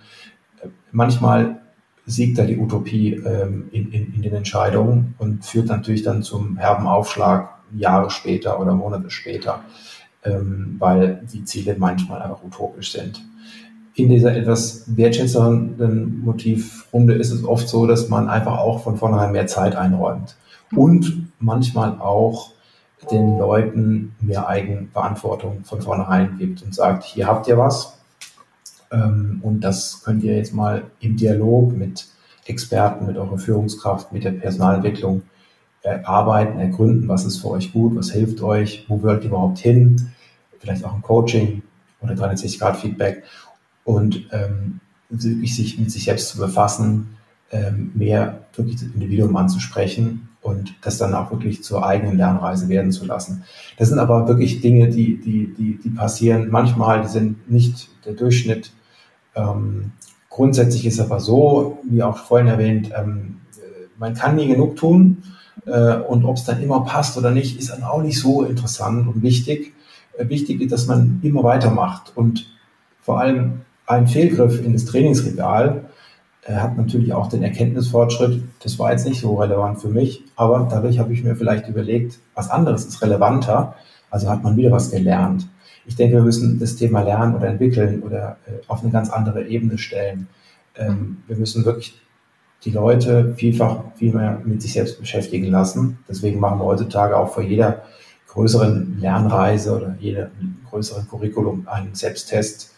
manchmal 0.91 1.57
siegt 2.05 2.37
da 2.37 2.45
die 2.45 2.57
Utopie 2.57 3.13
ähm, 3.13 3.67
in, 3.71 3.91
in, 3.91 4.13
in 4.13 4.21
den 4.21 4.33
Entscheidungen 4.33 5.15
und 5.17 5.45
führt 5.45 5.67
natürlich 5.67 6.03
dann 6.03 6.23
zum 6.23 6.57
herben 6.57 6.87
Aufschlag 6.87 7.49
Jahre 7.75 8.09
später 8.09 8.59
oder 8.59 8.73
Monate 8.73 9.09
später, 9.09 9.61
ähm, 10.23 10.77
weil 10.79 11.21
die 11.31 11.43
Ziele 11.43 11.75
manchmal 11.77 12.21
einfach 12.21 12.43
utopisch 12.43 12.93
sind. 12.93 13.21
In 13.93 14.09
dieser 14.09 14.35
etwas 14.35 14.83
wertschätzenden 14.95 16.21
Motivrunde 16.21 17.15
ist 17.15 17.31
es 17.31 17.43
oft 17.43 17.67
so, 17.67 17.87
dass 17.87 18.09
man 18.09 18.29
einfach 18.29 18.57
auch 18.57 18.83
von 18.83 18.95
vornherein 18.95 19.33
mehr 19.33 19.47
Zeit 19.47 19.75
einräumt 19.75 20.37
und 20.75 21.29
manchmal 21.39 21.99
auch 21.99 22.51
den 23.11 23.37
Leuten 23.37 24.15
mehr 24.19 24.47
Eigenverantwortung 24.47 25.63
von 25.63 25.81
vornherein 25.81 26.37
gibt 26.37 26.61
und 26.63 26.73
sagt, 26.73 27.03
hier 27.03 27.27
habt 27.27 27.47
ihr 27.47 27.57
was. 27.57 27.97
Ähm, 28.91 29.39
und 29.43 29.61
das 29.61 30.03
könnt 30.03 30.23
ihr 30.23 30.35
jetzt 30.35 30.53
mal 30.53 30.83
im 30.99 31.17
Dialog 31.17 31.75
mit 31.75 32.07
Experten, 32.45 33.05
mit 33.05 33.17
eurer 33.17 33.37
Führungskraft, 33.37 34.11
mit 34.13 34.23
der 34.23 34.31
Personalentwicklung 34.31 35.23
erarbeiten, 35.81 36.59
ergründen, 36.59 37.07
was 37.07 37.25
ist 37.25 37.37
für 37.39 37.49
euch 37.49 37.71
gut, 37.71 37.95
was 37.95 38.11
hilft 38.11 38.41
euch, 38.41 38.85
wo 38.87 39.01
wollt 39.01 39.23
ihr 39.23 39.29
überhaupt 39.29 39.59
hin, 39.59 40.11
vielleicht 40.59 40.83
auch 40.83 40.93
ein 40.93 41.01
Coaching 41.01 41.63
oder 42.01 42.13
360-Grad-Feedback 42.13 43.23
und 43.83 44.27
ähm, 44.31 44.79
wirklich 45.09 45.55
sich 45.55 45.79
mit 45.79 45.91
sich 45.91 46.05
selbst 46.05 46.29
zu 46.29 46.37
befassen, 46.37 47.17
ähm, 47.51 47.91
mehr 47.93 48.45
wirklich 48.55 48.75
das 48.75 48.89
Individuum 48.93 49.35
anzusprechen 49.35 50.26
und 50.47 50.75
das 50.81 50.97
dann 50.97 51.13
auch 51.13 51.29
wirklich 51.29 51.61
zur 51.61 51.85
eigenen 51.85 52.15
Lernreise 52.15 52.69
werden 52.69 52.93
zu 52.93 53.05
lassen. 53.05 53.43
Das 53.77 53.89
sind 53.89 53.99
aber 53.99 54.27
wirklich 54.29 54.61
Dinge, 54.61 54.87
die, 54.87 55.17
die, 55.17 55.53
die, 55.53 55.77
die 55.77 55.89
passieren 55.89 56.47
manchmal, 56.49 57.01
die 57.01 57.09
sind 57.09 57.51
nicht 57.51 57.89
der 58.05 58.13
Durchschnitt. 58.13 58.71
Ähm, 59.35 59.91
grundsätzlich 60.29 60.85
ist 60.85 61.01
aber 61.01 61.19
so, 61.19 61.79
wie 61.83 62.01
auch 62.01 62.17
vorhin 62.17 62.47
erwähnt, 62.47 62.91
ähm, 62.97 63.41
man 63.99 64.13
kann 64.13 64.37
nie 64.37 64.47
genug 64.47 64.77
tun 64.77 65.23
äh, 65.65 65.97
und 65.97 66.23
ob 66.23 66.37
es 66.37 66.45
dann 66.45 66.63
immer 66.63 66.85
passt 66.85 67.17
oder 67.17 67.31
nicht, 67.31 67.59
ist 67.59 67.71
dann 67.71 67.83
auch 67.83 68.01
nicht 68.01 68.19
so 68.19 68.43
interessant 68.43 69.07
und 69.07 69.21
wichtig. 69.21 69.73
Äh, 70.17 70.29
wichtig 70.29 70.61
ist, 70.61 70.71
dass 70.71 70.87
man 70.87 71.19
immer 71.23 71.43
weitermacht 71.43 72.13
und 72.15 72.47
vor 73.01 73.19
allem 73.19 73.61
ein 73.85 74.07
Fehlgriff 74.07 74.63
in 74.63 74.71
das 74.71 74.85
Trainingsregal 74.85 75.86
hat 76.55 76.77
natürlich 76.77 77.13
auch 77.13 77.27
den 77.27 77.43
Erkenntnisfortschritt. 77.43 78.41
Das 78.63 78.79
war 78.79 78.91
jetzt 78.91 79.05
nicht 79.05 79.19
so 79.19 79.35
relevant 79.35 79.79
für 79.81 79.89
mich, 79.89 80.23
aber 80.35 80.67
dadurch 80.69 80.99
habe 80.99 81.11
ich 81.13 81.23
mir 81.23 81.35
vielleicht 81.35 81.67
überlegt, 81.67 82.19
was 82.35 82.49
anderes 82.49 82.85
ist 82.85 83.01
relevanter. 83.01 83.75
Also 84.09 84.29
hat 84.29 84.43
man 84.43 84.55
wieder 84.55 84.71
was 84.71 84.89
gelernt. 84.89 85.47
Ich 85.85 85.95
denke, 85.95 86.15
wir 86.15 86.23
müssen 86.23 86.59
das 86.59 86.75
Thema 86.75 87.01
Lernen 87.01 87.35
oder 87.35 87.47
entwickeln 87.47 88.01
oder 88.03 88.37
äh, 88.45 88.51
auf 88.67 88.81
eine 88.81 88.91
ganz 88.91 89.09
andere 89.09 89.47
Ebene 89.47 89.77
stellen. 89.77 90.27
Ähm, 90.75 91.17
wir 91.27 91.35
müssen 91.35 91.65
wirklich 91.65 91.99
die 92.63 92.71
Leute 92.71 93.33
vielfach 93.35 93.83
viel 93.95 94.13
mehr 94.13 94.41
mit 94.43 94.61
sich 94.61 94.73
selbst 94.73 94.99
beschäftigen 94.99 95.47
lassen. 95.47 95.99
Deswegen 96.09 96.39
machen 96.39 96.59
wir 96.59 96.65
heutzutage 96.65 97.15
auch 97.17 97.33
vor 97.33 97.43
jeder 97.43 97.83
größeren 98.29 98.97
Lernreise 98.99 99.75
oder 99.75 99.95
jedem 99.99 100.57
größeren 100.69 101.07
Curriculum 101.07 101.67
einen 101.67 101.95
Selbsttest 101.95 102.73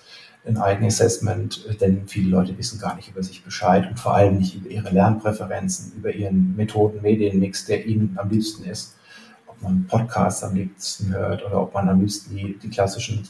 ein 0.46 0.58
Eigenassessment, 0.58 1.82
denn 1.82 2.08
viele 2.08 2.30
Leute 2.30 2.58
wissen 2.58 2.80
gar 2.80 2.96
nicht 2.96 3.10
über 3.10 3.22
sich 3.22 3.44
Bescheid 3.44 3.88
und 3.90 4.00
vor 4.00 4.16
allem 4.16 4.38
nicht 4.38 4.56
über 4.56 4.70
ihre 4.70 4.90
Lernpräferenzen, 4.90 5.94
über 5.98 6.12
ihren 6.14 6.56
Methoden-Medienmix, 6.56 7.66
der 7.66 7.86
ihnen 7.86 8.18
am 8.20 8.30
liebsten 8.30 8.64
ist. 8.64 8.96
Ob 9.48 9.62
man 9.62 9.86
Podcasts 9.88 10.44
am 10.44 10.56
liebsten 10.56 11.14
hört 11.14 11.46
oder 11.46 11.62
ob 11.62 11.74
man 11.74 11.90
am 11.90 12.00
liebsten 12.00 12.36
die, 12.36 12.58
die 12.58 12.70
klassischen 12.70 13.28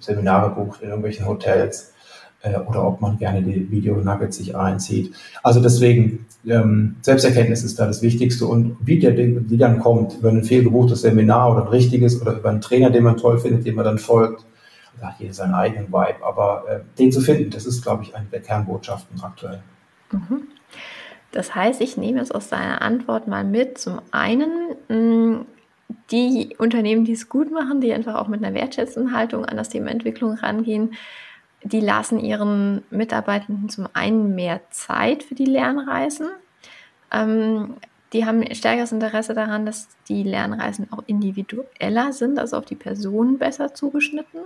Seminare 0.00 0.50
bucht 0.54 0.80
in 0.80 0.88
irgendwelchen 0.88 1.26
Hotels 1.26 1.92
äh, 2.42 2.58
oder 2.58 2.86
ob 2.86 3.00
man 3.00 3.18
gerne 3.18 3.42
die 3.42 3.70
Video-Nuggets 3.70 4.38
sich 4.38 4.56
einzieht. 4.56 5.14
Also 5.42 5.60
deswegen, 5.60 6.26
ähm, 6.46 6.96
Selbsterkenntnis 7.02 7.62
ist 7.62 7.78
da 7.78 7.86
das 7.86 8.02
Wichtigste 8.02 8.46
und 8.46 8.76
wie 8.80 8.98
der 8.98 9.12
die 9.12 9.58
dann 9.58 9.80
kommt, 9.80 10.18
über 10.18 10.30
ein 10.30 10.44
fehlgebuchtes 10.44 11.02
Seminar 11.02 11.52
oder 11.52 11.62
ein 11.62 11.68
richtiges 11.68 12.20
oder 12.20 12.32
über 12.32 12.48
einen 12.48 12.60
Trainer, 12.60 12.90
den 12.90 13.04
man 13.04 13.16
toll 13.16 13.38
findet, 13.38 13.66
dem 13.66 13.74
man 13.74 13.84
dann 13.84 13.98
folgt, 13.98 14.44
hat 15.02 15.18
jeder 15.18 15.34
seinen 15.34 15.54
eigenen 15.54 15.88
Vibe, 15.88 16.24
aber 16.24 16.64
äh, 16.68 16.80
den 16.98 17.12
zu 17.12 17.20
finden, 17.20 17.50
das 17.50 17.66
ist, 17.66 17.82
glaube 17.82 18.02
ich, 18.02 18.14
eine 18.14 18.26
der 18.26 18.40
Kernbotschaften 18.40 19.20
aktuell. 19.22 19.62
Mhm. 20.10 20.48
Das 21.32 21.54
heißt, 21.54 21.80
ich 21.80 21.96
nehme 21.96 22.20
es 22.20 22.30
aus 22.30 22.48
deiner 22.48 22.80
Antwort 22.80 23.28
mal 23.28 23.44
mit. 23.44 23.78
Zum 23.78 24.00
einen, 24.10 24.76
mh, 24.88 25.44
die 26.10 26.56
Unternehmen, 26.58 27.04
die 27.04 27.12
es 27.12 27.28
gut 27.28 27.50
machen, 27.50 27.80
die 27.80 27.92
einfach 27.92 28.14
auch 28.14 28.28
mit 28.28 28.42
einer 28.42 28.54
wertschätzenden 28.54 29.14
Haltung 29.14 29.44
an 29.44 29.56
das 29.56 29.68
Thema 29.68 29.90
Entwicklung 29.90 30.34
rangehen, 30.34 30.94
die 31.62 31.80
lassen 31.80 32.18
ihren 32.20 32.82
Mitarbeitenden 32.90 33.68
zum 33.68 33.88
einen 33.92 34.34
mehr 34.34 34.60
Zeit 34.70 35.22
für 35.22 35.34
die 35.34 35.44
Lernreisen. 35.44 36.28
Ähm, 37.12 37.74
die 38.12 38.24
haben 38.24 38.42
stärkeres 38.54 38.92
Interesse 38.92 39.34
daran, 39.34 39.66
dass 39.66 39.88
die 40.08 40.22
Lernreisen 40.22 40.90
auch 40.92 41.02
individueller 41.06 42.12
sind, 42.12 42.38
also 42.38 42.56
auf 42.56 42.64
die 42.64 42.76
Person 42.76 43.38
besser 43.38 43.74
zugeschnitten. 43.74 44.40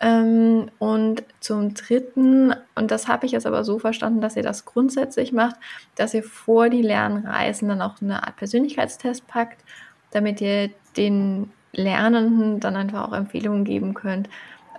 Ähm, 0.00 0.70
und 0.78 1.24
zum 1.40 1.74
Dritten, 1.74 2.54
und 2.74 2.90
das 2.90 3.08
habe 3.08 3.26
ich 3.26 3.32
jetzt 3.32 3.46
aber 3.46 3.64
so 3.64 3.78
verstanden, 3.78 4.20
dass 4.20 4.36
ihr 4.36 4.42
das 4.42 4.64
grundsätzlich 4.64 5.32
macht, 5.32 5.56
dass 5.94 6.12
ihr 6.12 6.22
vor 6.22 6.68
die 6.68 6.82
Lernreisen 6.82 7.68
dann 7.68 7.80
auch 7.80 8.00
eine 8.02 8.22
Art 8.26 8.36
Persönlichkeitstest 8.36 9.26
packt, 9.26 9.64
damit 10.10 10.40
ihr 10.40 10.70
den 10.96 11.50
Lernenden 11.72 12.60
dann 12.60 12.76
einfach 12.76 13.08
auch 13.08 13.12
Empfehlungen 13.12 13.64
geben 13.64 13.94
könnt, 13.94 14.28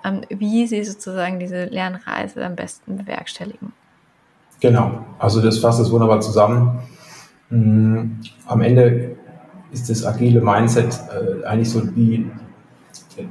ähm, 0.04 0.22
wie 0.30 0.68
sie 0.68 0.84
sozusagen 0.84 1.40
diese 1.40 1.66
Lernreise 1.66 2.46
am 2.46 2.56
besten 2.56 2.98
bewerkstelligen. 2.98 3.74
Genau, 4.60 5.06
also 5.20 5.42
das 5.42 5.60
fasst 5.60 5.80
es 5.80 5.92
wunderbar 5.92 6.22
zusammen. 6.22 6.80
Mm, 7.50 8.20
am 8.48 8.62
Ende 8.62 9.16
ist 9.72 9.90
das 9.90 10.06
agile 10.06 10.42
Mindset 10.42 11.00
äh, 11.10 11.46
eigentlich 11.46 11.70
so 11.70 11.84
wie 11.96 12.30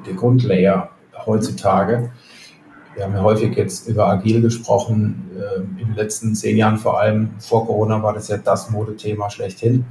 der 0.06 0.14
Grundlayer 0.14 0.90
heutzutage. 1.26 2.10
Wir 2.94 3.04
haben 3.04 3.14
ja 3.14 3.22
häufig 3.22 3.54
jetzt 3.56 3.88
über 3.88 4.06
agil 4.08 4.40
gesprochen, 4.40 5.30
äh, 5.36 5.60
in 5.60 5.88
den 5.88 5.94
letzten 5.94 6.34
zehn 6.34 6.56
Jahren 6.56 6.78
vor 6.78 6.98
allem. 6.98 7.30
Vor 7.38 7.66
Corona 7.66 8.02
war 8.02 8.14
das 8.14 8.28
ja 8.28 8.38
das 8.38 8.70
Modethema 8.70 9.28
schlechthin. 9.28 9.84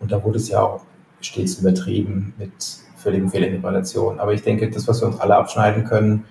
Und 0.00 0.10
da 0.10 0.22
wurde 0.24 0.38
es 0.38 0.48
ja 0.48 0.62
auch 0.62 0.80
stets 1.20 1.56
übertrieben 1.60 2.34
mit 2.38 2.50
völligen 2.96 3.28
Fehlinterpretationen. 3.28 4.18
Aber 4.18 4.32
ich 4.32 4.42
denke, 4.42 4.68
das, 4.70 4.88
was 4.88 5.00
wir 5.00 5.08
uns 5.08 5.20
alle 5.20 5.36
abschneiden 5.36 5.84
können, 5.84 6.24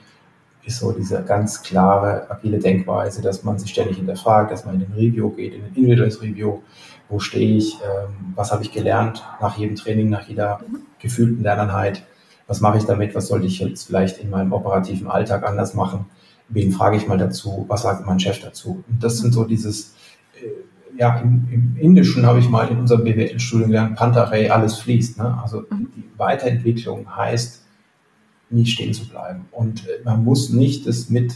ist 0.66 0.80
so 0.80 0.92
diese 0.92 1.24
ganz 1.24 1.64
klare 1.64 2.30
agile 2.30 2.60
Denkweise, 2.60 3.22
dass 3.22 3.44
man 3.44 3.58
sich 3.58 3.70
ständig 3.72 3.98
hinterfragt, 3.98 4.52
dass 4.52 4.66
man 4.66 4.76
in 4.76 4.82
den 4.82 4.94
Review 4.94 5.30
geht, 5.30 5.54
in 5.54 5.64
ein 5.64 5.74
individuelles 5.76 6.22
Review. 6.22 6.60
Wo 7.08 7.20
stehe 7.20 7.58
ich? 7.58 7.76
Ähm, 7.76 8.34
was 8.36 8.52
habe 8.52 8.64
ich 8.64 8.74
gelernt 8.74 9.24
nach 9.40 9.58
jedem 9.58 9.78
Training, 9.78 10.10
nach 10.10 10.28
jeder 10.28 10.60
gefühlten 11.00 11.42
Lerneinheit? 11.42 12.04
Was 12.48 12.62
mache 12.62 12.78
ich 12.78 12.86
damit, 12.86 13.14
was 13.14 13.28
sollte 13.28 13.46
ich 13.46 13.60
jetzt 13.60 13.88
vielleicht 13.88 14.20
in 14.20 14.30
meinem 14.30 14.54
operativen 14.54 15.08
Alltag 15.08 15.46
anders 15.48 15.74
machen, 15.74 16.06
wen 16.50 16.72
frage 16.72 16.98
ich 16.98 17.08
mal 17.08 17.18
dazu, 17.18 17.66
was 17.68 17.82
sagt 17.82 18.06
mein 18.06 18.20
Chef 18.20 18.40
dazu. 18.40 18.84
Und 18.90 19.04
das 19.04 19.18
sind 19.18 19.34
so 19.34 19.44
dieses, 19.44 19.96
äh, 20.36 20.98
ja, 20.98 21.18
im, 21.18 21.48
im 21.52 21.78
Indischen 21.78 22.26
habe 22.26 22.40
ich 22.40 22.50
mal 22.50 22.68
in 22.70 22.80
unserem 22.80 23.04
BWL-Studium 23.04 23.70
gelernt, 23.70 23.98
Pantarei, 23.98 24.52
alles 24.52 24.78
fließt. 24.78 25.18
Ne? 25.18 25.38
Also 25.42 25.64
mhm. 25.70 25.90
die 25.96 26.04
Weiterentwicklung 26.18 27.16
heißt, 27.16 27.64
nie 28.50 28.66
stehen 28.66 28.94
zu 28.94 29.08
bleiben. 29.08 29.46
Und 29.52 29.88
äh, 29.88 30.04
man 30.06 30.24
muss 30.24 30.50
nicht 30.50 30.88
das 30.88 31.10
mit 31.10 31.36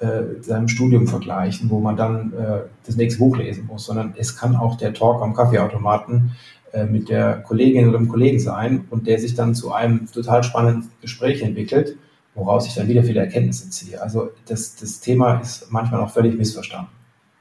äh, 0.00 0.42
seinem 0.42 0.68
Studium 0.68 1.06
vergleichen, 1.06 1.70
wo 1.70 1.78
man 1.78 1.96
dann 1.96 2.32
äh, 2.32 2.60
das 2.84 2.96
nächste 2.96 3.20
Buch 3.20 3.36
lesen 3.36 3.66
muss, 3.66 3.86
sondern 3.86 4.14
es 4.16 4.36
kann 4.36 4.56
auch 4.56 4.76
der 4.76 4.92
Talk 4.92 5.22
am 5.22 5.34
Kaffeeautomaten 5.34 6.32
äh, 6.72 6.84
mit 6.84 7.08
der 7.08 7.42
Kollegin 7.42 7.88
oder 7.88 7.98
dem 7.98 8.08
Kollegen 8.08 8.40
sein 8.40 8.86
und 8.90 9.06
der 9.06 9.18
sich 9.20 9.34
dann 9.34 9.54
zu 9.54 9.72
einem 9.72 10.10
total 10.10 10.42
spannenden 10.42 10.90
Gespräch 11.00 11.42
entwickelt, 11.42 11.96
woraus 12.34 12.66
ich 12.66 12.74
dann 12.74 12.88
wieder 12.88 13.04
viele 13.04 13.20
Erkenntnisse 13.20 13.70
ziehe. 13.70 14.02
Also 14.02 14.30
das, 14.46 14.74
das 14.74 15.00
Thema 15.00 15.38
ist 15.40 15.70
manchmal 15.70 16.00
auch 16.00 16.10
völlig 16.10 16.36
missverstanden. 16.36 16.90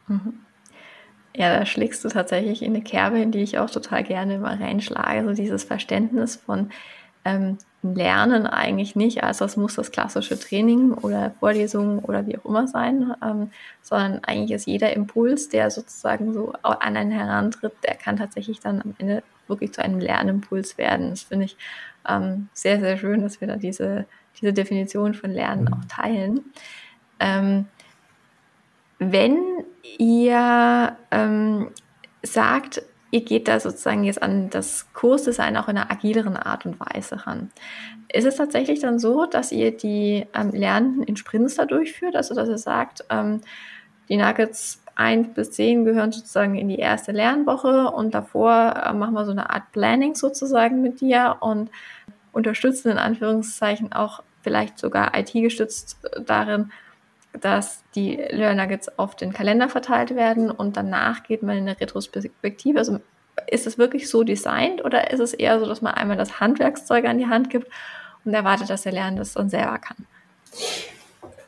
Mhm. 0.08 0.34
Ja, 1.36 1.58
da 1.58 1.66
schlägst 1.66 2.06
du 2.06 2.10
tatsächlich 2.10 2.62
in 2.62 2.76
eine 2.76 2.84
Kerbe, 2.84 3.20
in 3.20 3.32
die 3.32 3.40
ich 3.40 3.58
auch 3.58 3.70
total 3.70 4.04
gerne 4.04 4.38
mal 4.38 4.58
reinschlage. 4.58 5.26
So 5.28 5.34
dieses 5.34 5.64
Verständnis 5.64 6.36
von 6.36 6.70
ähm, 7.26 7.58
Lernen 7.82 8.48
eigentlich 8.48 8.96
nicht, 8.96 9.24
also 9.24 9.44
es 9.44 9.58
muss 9.58 9.76
das 9.76 9.92
klassische 9.92 10.40
Training 10.40 10.94
oder 10.94 11.32
Vorlesungen 11.40 12.00
oder 12.00 12.26
wie 12.26 12.38
auch 12.38 12.46
immer 12.46 12.66
sein, 12.66 13.14
ähm, 13.22 13.52
sondern 13.82 14.24
eigentlich 14.24 14.52
ist 14.52 14.68
jeder 14.68 14.94
Impuls, 14.94 15.50
der 15.50 15.70
sozusagen 15.70 16.34
so 16.34 16.54
an 16.64 16.96
einen 16.96 17.12
herantritt, 17.12 17.74
der 17.84 17.96
kann 17.96 18.16
tatsächlich 18.16 18.62
dann 18.62 18.82
am 18.82 18.96
Ende 19.00 19.22
wirklich 19.48 19.74
zu 19.74 19.84
einem 19.84 20.00
Lernimpuls 20.00 20.78
werden. 20.78 21.10
Das 21.10 21.24
finde 21.24 21.46
ich 21.46 21.58
ähm, 22.08 22.48
sehr, 22.54 22.80
sehr 22.80 22.98
schön, 22.98 23.22
dass 23.22 23.42
wir 23.42 23.50
da 23.50 23.58
diese, 23.58 24.06
diese 24.40 24.54
Definition 24.54 25.14
von 25.14 25.32
Lernen 25.32 25.66
mhm. 25.66 25.74
auch 25.74 25.86
teilen. 25.90 26.40
Ähm, 27.20 27.66
wenn 29.00 29.38
ihr 29.98 30.96
ähm, 31.12 31.68
sagt, 32.22 32.82
ihr 33.14 33.24
geht 33.24 33.48
da 33.48 33.60
sozusagen 33.60 34.04
jetzt 34.04 34.24
an 34.24 34.50
das 34.50 34.92
Kursdesign 34.94 35.56
auch 35.56 35.68
in 35.68 35.78
einer 35.78 35.92
agileren 35.92 36.36
Art 36.36 36.66
und 36.66 36.80
Weise 36.80 37.28
ran. 37.28 37.52
Ist 38.12 38.26
es 38.26 38.38
tatsächlich 38.38 38.80
dann 38.80 38.98
so, 38.98 39.28
dass 39.28 39.52
ihr 39.52 39.70
die 39.70 40.26
ähm, 40.34 40.50
Lernenden 40.50 41.04
in 41.04 41.16
Sprints 41.16 41.56
da 41.56 41.66
durchführt? 41.66 42.16
Also, 42.16 42.34
dass 42.34 42.50
ihr 42.50 42.58
sagt, 42.58 43.06
ähm, 43.12 43.42
die 44.10 44.18
Nuggets 44.18 44.82
1 44.96 45.36
bis 45.36 45.52
10 45.52 45.86
gehören 45.86 46.12
sozusagen 46.12 46.56
in 46.56 46.68
die 46.70 46.80
erste 46.80 47.12
Lernwoche 47.12 47.92
und 47.92 48.16
davor 48.16 48.82
äh, 48.84 48.94
machen 48.94 49.14
wir 49.14 49.26
so 49.26 49.32
eine 49.32 49.52
Art 49.52 49.72
Planning 49.74 50.16
sozusagen 50.16 50.82
mit 50.82 51.00
dir 51.00 51.38
und 51.40 51.70
unterstützen 52.32 52.90
in 52.90 52.98
Anführungszeichen 52.98 53.94
auch 53.94 54.24
vielleicht 54.42 54.80
sogar 54.80 55.16
IT 55.16 55.34
gestützt 55.34 56.00
darin, 56.26 56.72
dass 57.40 57.84
die 57.96 58.16
Learnuggets 58.30 58.98
auf 59.00 59.16
den 59.16 59.34
Kalender 59.34 59.70
verteilt 59.70 60.16
werden 60.16 60.52
und 60.52 60.78
danach 60.78 61.24
geht 61.24 61.44
man 61.44 61.58
in 61.58 61.68
eine 61.68 61.80
Retrospektive. 61.80 62.78
Also 62.78 63.00
ist 63.50 63.68
es 63.68 63.78
wirklich 63.78 64.10
so 64.10 64.24
designt 64.24 64.84
oder 64.86 65.12
ist 65.12 65.20
es 65.20 65.34
eher 65.34 65.60
so, 65.60 65.66
dass 65.66 65.82
man 65.82 65.94
einmal 65.94 66.18
das 66.18 66.40
Handwerkszeug 66.40 67.06
an 67.06 67.18
die 67.18 67.28
Hand 67.28 67.50
gibt 67.50 67.68
und 68.26 68.34
erwartet, 68.34 68.70
dass 68.70 68.84
der 68.84 68.92
Lernende 68.92 69.22
das 69.22 69.34
dann 69.34 69.50
selber 69.50 69.80
kann? 69.80 69.98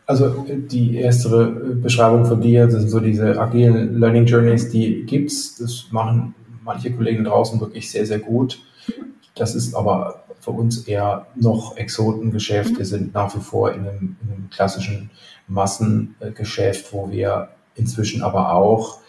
Also 0.08 0.46
die 0.48 0.98
erste 0.98 1.48
Beschreibung 1.48 2.26
von 2.26 2.42
dir, 2.42 2.66
das 2.66 2.76
sind 2.76 2.90
so 2.90 3.00
diese 3.00 3.40
agilen 3.40 4.00
Learning 4.00 4.26
Journeys, 4.26 4.70
die 4.70 5.04
gibt's. 5.06 5.58
Das 5.58 5.88
machen 5.92 6.36
manche 6.64 6.92
Kollegen 6.92 7.24
draußen 7.24 7.60
wirklich 7.60 7.90
sehr, 7.90 8.06
sehr 8.06 8.20
gut. 8.20 8.60
Das 9.36 9.56
ist 9.56 9.74
aber 9.74 10.24
für 10.40 10.52
uns 10.52 10.88
eher 10.88 11.26
noch 11.36 11.76
Exotengeschäft. 11.76 12.78
Wir 12.78 12.86
sind 12.86 13.14
nach 13.14 13.36
wie 13.36 13.40
vor 13.40 13.72
in 13.72 13.82
einem, 13.82 14.16
in 14.22 14.32
einem 14.32 14.50
klassischen 14.52 15.10
Massengeschäft, 15.48 16.92
wo 16.94 17.12
wir 17.12 17.50
inzwischen 17.76 18.24
aber 18.24 18.54
auch 18.54 19.00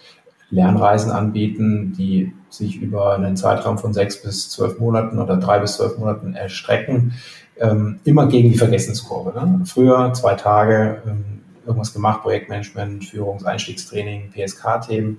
Lernreisen 0.50 1.11
anbieten, 1.11 1.95
die 1.97 2.33
sich 2.50 2.76
über 2.76 3.14
einen 3.14 3.37
Zeitraum 3.37 3.78
von 3.78 3.93
sechs 3.93 4.23
bis 4.23 4.50
zwölf 4.50 4.78
Monaten 4.78 5.19
oder 5.19 5.37
drei 5.37 5.59
bis 5.59 5.75
zwölf 5.76 5.99
Monaten 5.99 6.35
erstrecken, 6.35 7.14
ähm, 7.59 8.00
immer 8.05 8.26
gegen 8.26 8.50
die 8.50 8.59
Vergessenskurve. 8.59 9.33
Ne? 9.38 9.62
Früher 9.64 10.12
zwei 10.12 10.35
Tage 10.35 11.02
ähm, 11.07 11.43
irgendwas 11.66 11.93
gemacht, 11.93 12.23
Projektmanagement, 12.23 13.05
Führungseinstiegstraining, 13.05 14.31
PSK-Themen, 14.31 15.19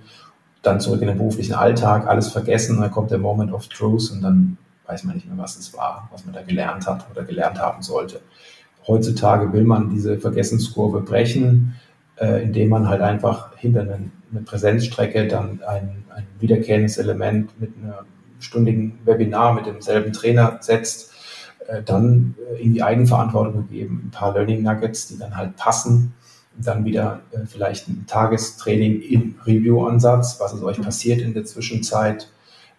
dann 0.61 0.79
zurück 0.79 1.01
in 1.01 1.07
den 1.07 1.17
beruflichen 1.17 1.53
Alltag, 1.53 2.07
alles 2.07 2.29
vergessen, 2.29 2.79
dann 2.79 2.91
kommt 2.91 3.11
der 3.11 3.17
Moment 3.17 3.51
of 3.51 3.67
Truth 3.67 4.11
und 4.11 4.21
dann 4.21 4.57
weiß 4.85 5.03
man 5.03 5.15
nicht 5.15 5.27
mehr, 5.27 5.37
was 5.37 5.57
es 5.57 5.73
war, 5.73 6.07
was 6.11 6.25
man 6.25 6.33
da 6.33 6.41
gelernt 6.41 6.87
hat 6.87 7.05
oder 7.11 7.23
gelernt 7.23 7.59
haben 7.59 7.81
sollte. 7.81 8.21
Heutzutage 8.87 9.51
will 9.53 9.63
man 9.63 9.89
diese 9.89 10.17
Vergessenskurve 10.17 11.01
brechen, 11.01 11.75
äh, 12.15 12.43
indem 12.43 12.69
man 12.69 12.87
halt 12.87 13.01
einfach 13.01 13.55
hinter 13.57 13.81
eine, 13.81 13.99
eine 14.31 14.41
Präsenzstrecke 14.45 15.27
dann 15.27 15.61
ein, 15.67 16.03
ein 16.15 16.25
wiederkehrendes 16.39 16.97
Element 16.97 17.59
mit 17.59 17.73
einem 17.77 17.93
stündigen 18.39 18.99
Webinar 19.05 19.53
mit 19.53 19.65
demselben 19.65 20.13
Trainer 20.13 20.57
setzt, 20.61 21.11
äh, 21.67 21.83
dann 21.83 22.35
äh, 22.53 22.61
in 22.61 22.73
die 22.73 22.83
Eigenverantwortung 22.83 23.67
gegeben, 23.67 24.03
ein 24.05 24.11
paar 24.11 24.33
Learning 24.33 24.63
Nuggets, 24.63 25.07
die 25.07 25.17
dann 25.17 25.35
halt 25.35 25.55
passen, 25.57 26.13
dann 26.57 26.85
wieder 26.85 27.21
äh, 27.31 27.45
vielleicht 27.45 27.87
ein 27.87 28.05
Tagestraining 28.07 29.01
im 29.01 29.35
Review-Ansatz, 29.45 30.39
was 30.39 30.53
ist 30.53 30.63
euch 30.63 30.81
passiert 30.81 31.21
in 31.21 31.33
der 31.33 31.45
Zwischenzeit, 31.45 32.29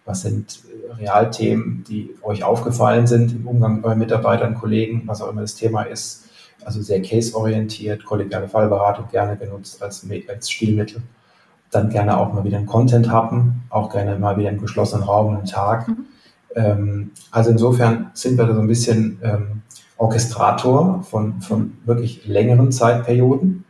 was 0.09 0.21
sind 0.23 0.61
Realthemen, 0.97 1.83
die 1.87 2.15
euch 2.23 2.43
aufgefallen 2.43 3.05
sind 3.05 3.31
im 3.31 3.47
Umgang 3.47 3.75
mit 3.75 3.85
euren 3.85 3.99
Mitarbeitern, 3.99 4.55
Kollegen, 4.55 5.03
was 5.05 5.21
auch 5.21 5.29
immer 5.29 5.41
das 5.41 5.53
Thema 5.53 5.83
ist. 5.83 6.25
Also 6.65 6.81
sehr 6.81 6.99
case-orientiert, 7.01 8.03
kollegiale 8.03 8.47
Fallberatung 8.47 9.05
gerne 9.11 9.37
genutzt 9.37 9.83
als, 9.83 10.05
als 10.27 10.49
Stilmittel. 10.49 11.03
Dann 11.69 11.89
gerne 11.89 12.17
auch 12.17 12.33
mal 12.33 12.43
wieder 12.43 12.57
einen 12.57 12.65
Content 12.65 13.11
haben, 13.11 13.61
auch 13.69 13.91
gerne 13.91 14.17
mal 14.17 14.35
wieder 14.37 14.49
im 14.49 14.59
geschlossenen 14.59 15.03
Raum 15.03 15.35
einen 15.35 15.45
Tag. 15.45 15.87
Mhm. 15.87 16.05
Ähm, 16.55 17.11
also 17.29 17.51
insofern 17.51 18.09
sind 18.15 18.35
wir 18.39 18.45
da 18.45 18.55
so 18.55 18.61
ein 18.61 18.67
bisschen 18.67 19.19
ähm, 19.21 19.61
Orchestrator 19.97 21.03
von, 21.03 21.39
von 21.41 21.77
wirklich 21.85 22.25
längeren 22.25 22.71
Zeitperioden. 22.71 23.63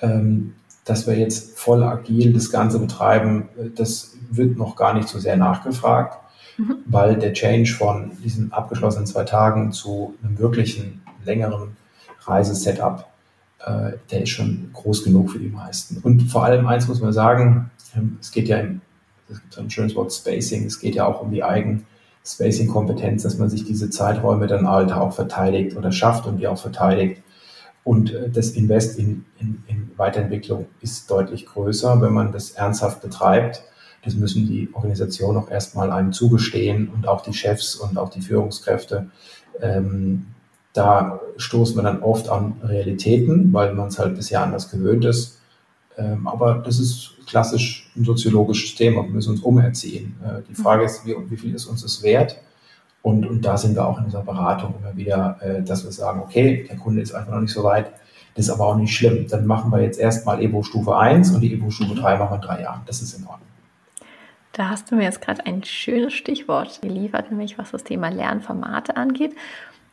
Ähm, 0.00 0.54
dass 0.84 1.06
wir 1.06 1.16
jetzt 1.16 1.58
voll 1.58 1.82
agil 1.82 2.32
das 2.32 2.50
Ganze 2.50 2.78
betreiben, 2.78 3.48
das 3.74 4.13
wird 4.30 4.56
noch 4.56 4.76
gar 4.76 4.94
nicht 4.94 5.08
so 5.08 5.18
sehr 5.18 5.36
nachgefragt, 5.36 6.18
mhm. 6.58 6.76
weil 6.86 7.16
der 7.16 7.32
Change 7.32 7.72
von 7.72 8.12
diesen 8.22 8.52
abgeschlossenen 8.52 9.06
zwei 9.06 9.24
Tagen 9.24 9.72
zu 9.72 10.14
einem 10.22 10.38
wirklichen 10.38 11.02
längeren 11.24 11.76
Reisesetup, 12.20 13.06
äh, 13.60 13.92
der 14.10 14.22
ist 14.22 14.30
schon 14.30 14.70
groß 14.72 15.04
genug 15.04 15.30
für 15.30 15.38
die 15.38 15.48
meisten. 15.48 15.98
Und 16.02 16.22
vor 16.30 16.44
allem 16.44 16.66
eins 16.66 16.88
muss 16.88 17.00
man 17.00 17.12
sagen, 17.12 17.70
ähm, 17.96 18.18
es 18.20 18.30
geht 18.30 18.48
ja 18.48 18.58
im, 18.58 18.80
es 19.28 19.40
gibt 19.40 19.54
so 19.54 19.60
ein 19.60 19.70
schönes 19.70 19.94
Wort 19.94 20.12
Spacing, 20.12 20.66
es 20.66 20.78
geht 20.78 20.94
ja 20.94 21.06
auch 21.06 21.22
um 21.22 21.30
die 21.30 21.42
Eigen- 21.42 21.86
Spacing-Kompetenz, 22.26 23.22
dass 23.22 23.38
man 23.38 23.50
sich 23.50 23.64
diese 23.64 23.90
Zeiträume 23.90 24.46
dann 24.46 24.68
halt 24.68 24.92
auch 24.92 25.12
verteidigt 25.12 25.76
oder 25.76 25.92
schafft 25.92 26.26
und 26.26 26.38
die 26.38 26.48
auch 26.48 26.58
verteidigt. 26.58 27.22
Und 27.84 28.14
äh, 28.14 28.30
das 28.30 28.50
Invest 28.50 28.98
in, 28.98 29.26
in, 29.38 29.62
in 29.66 29.90
Weiterentwicklung 29.96 30.66
ist 30.80 31.10
deutlich 31.10 31.46
größer, 31.46 32.00
wenn 32.00 32.14
man 32.14 32.32
das 32.32 32.52
ernsthaft 32.52 33.02
betreibt. 33.02 33.62
Das 34.04 34.14
müssen 34.14 34.46
die 34.46 34.68
Organisationen 34.72 35.38
auch 35.38 35.50
erstmal 35.50 35.90
einem 35.90 36.12
zugestehen 36.12 36.88
und 36.88 37.08
auch 37.08 37.22
die 37.22 37.32
Chefs 37.32 37.76
und 37.76 37.98
auch 37.98 38.10
die 38.10 38.20
Führungskräfte. 38.20 39.10
Ähm, 39.60 40.26
da 40.72 41.20
stoßen 41.36 41.76
wir 41.76 41.82
dann 41.82 42.02
oft 42.02 42.28
an 42.28 42.56
Realitäten, 42.62 43.52
weil 43.52 43.74
man 43.74 43.88
es 43.88 43.98
halt 43.98 44.16
bisher 44.16 44.42
anders 44.42 44.70
gewöhnt 44.70 45.04
ist. 45.04 45.38
Ähm, 45.96 46.26
aber 46.26 46.56
das 46.56 46.80
ist 46.80 47.12
klassisch 47.26 47.90
ein 47.96 48.04
soziologisches 48.04 48.74
Thema. 48.74 49.04
Wir 49.04 49.10
müssen 49.10 49.30
uns 49.30 49.40
umerziehen. 49.40 50.16
Äh, 50.24 50.42
die 50.48 50.54
Frage 50.54 50.84
ist, 50.84 51.06
wie, 51.06 51.14
wie 51.28 51.36
viel 51.36 51.54
ist 51.54 51.66
uns 51.66 51.82
das 51.82 52.02
wert? 52.02 52.40
Und, 53.02 53.26
und 53.26 53.42
da 53.42 53.56
sind 53.56 53.76
wir 53.76 53.86
auch 53.86 53.98
in 53.98 54.06
dieser 54.06 54.22
Beratung 54.22 54.74
immer 54.80 54.96
wieder, 54.96 55.38
äh, 55.40 55.62
dass 55.62 55.84
wir 55.84 55.92
sagen, 55.92 56.20
okay, 56.20 56.66
der 56.68 56.76
Kunde 56.76 57.02
ist 57.02 57.14
einfach 57.14 57.32
noch 57.32 57.40
nicht 57.40 57.52
so 57.52 57.62
weit, 57.62 57.92
das 58.34 58.46
ist 58.46 58.50
aber 58.50 58.66
auch 58.66 58.76
nicht 58.76 58.94
schlimm. 58.96 59.26
Dann 59.28 59.46
machen 59.46 59.70
wir 59.70 59.80
jetzt 59.80 60.00
erstmal 60.00 60.42
Evo 60.42 60.62
Stufe 60.62 60.96
1 60.96 61.30
und 61.30 61.40
die 61.40 61.54
Evo 61.54 61.70
Stufe 61.70 61.94
3 61.94 62.18
machen 62.18 62.30
wir 62.32 62.36
in 62.36 62.42
drei 62.42 62.62
Jahren. 62.62 62.82
Das 62.86 63.00
ist 63.00 63.16
in 63.16 63.24
Ordnung. 63.26 63.48
Da 64.54 64.70
hast 64.70 64.90
du 64.90 64.96
mir 64.96 65.04
jetzt 65.04 65.20
gerade 65.20 65.44
ein 65.44 65.62
schönes 65.64 66.14
Stichwort 66.14 66.80
geliefert, 66.80 67.30
nämlich 67.30 67.58
was 67.58 67.72
das 67.72 67.84
Thema 67.84 68.08
Lernformate 68.08 68.96
angeht. 68.96 69.36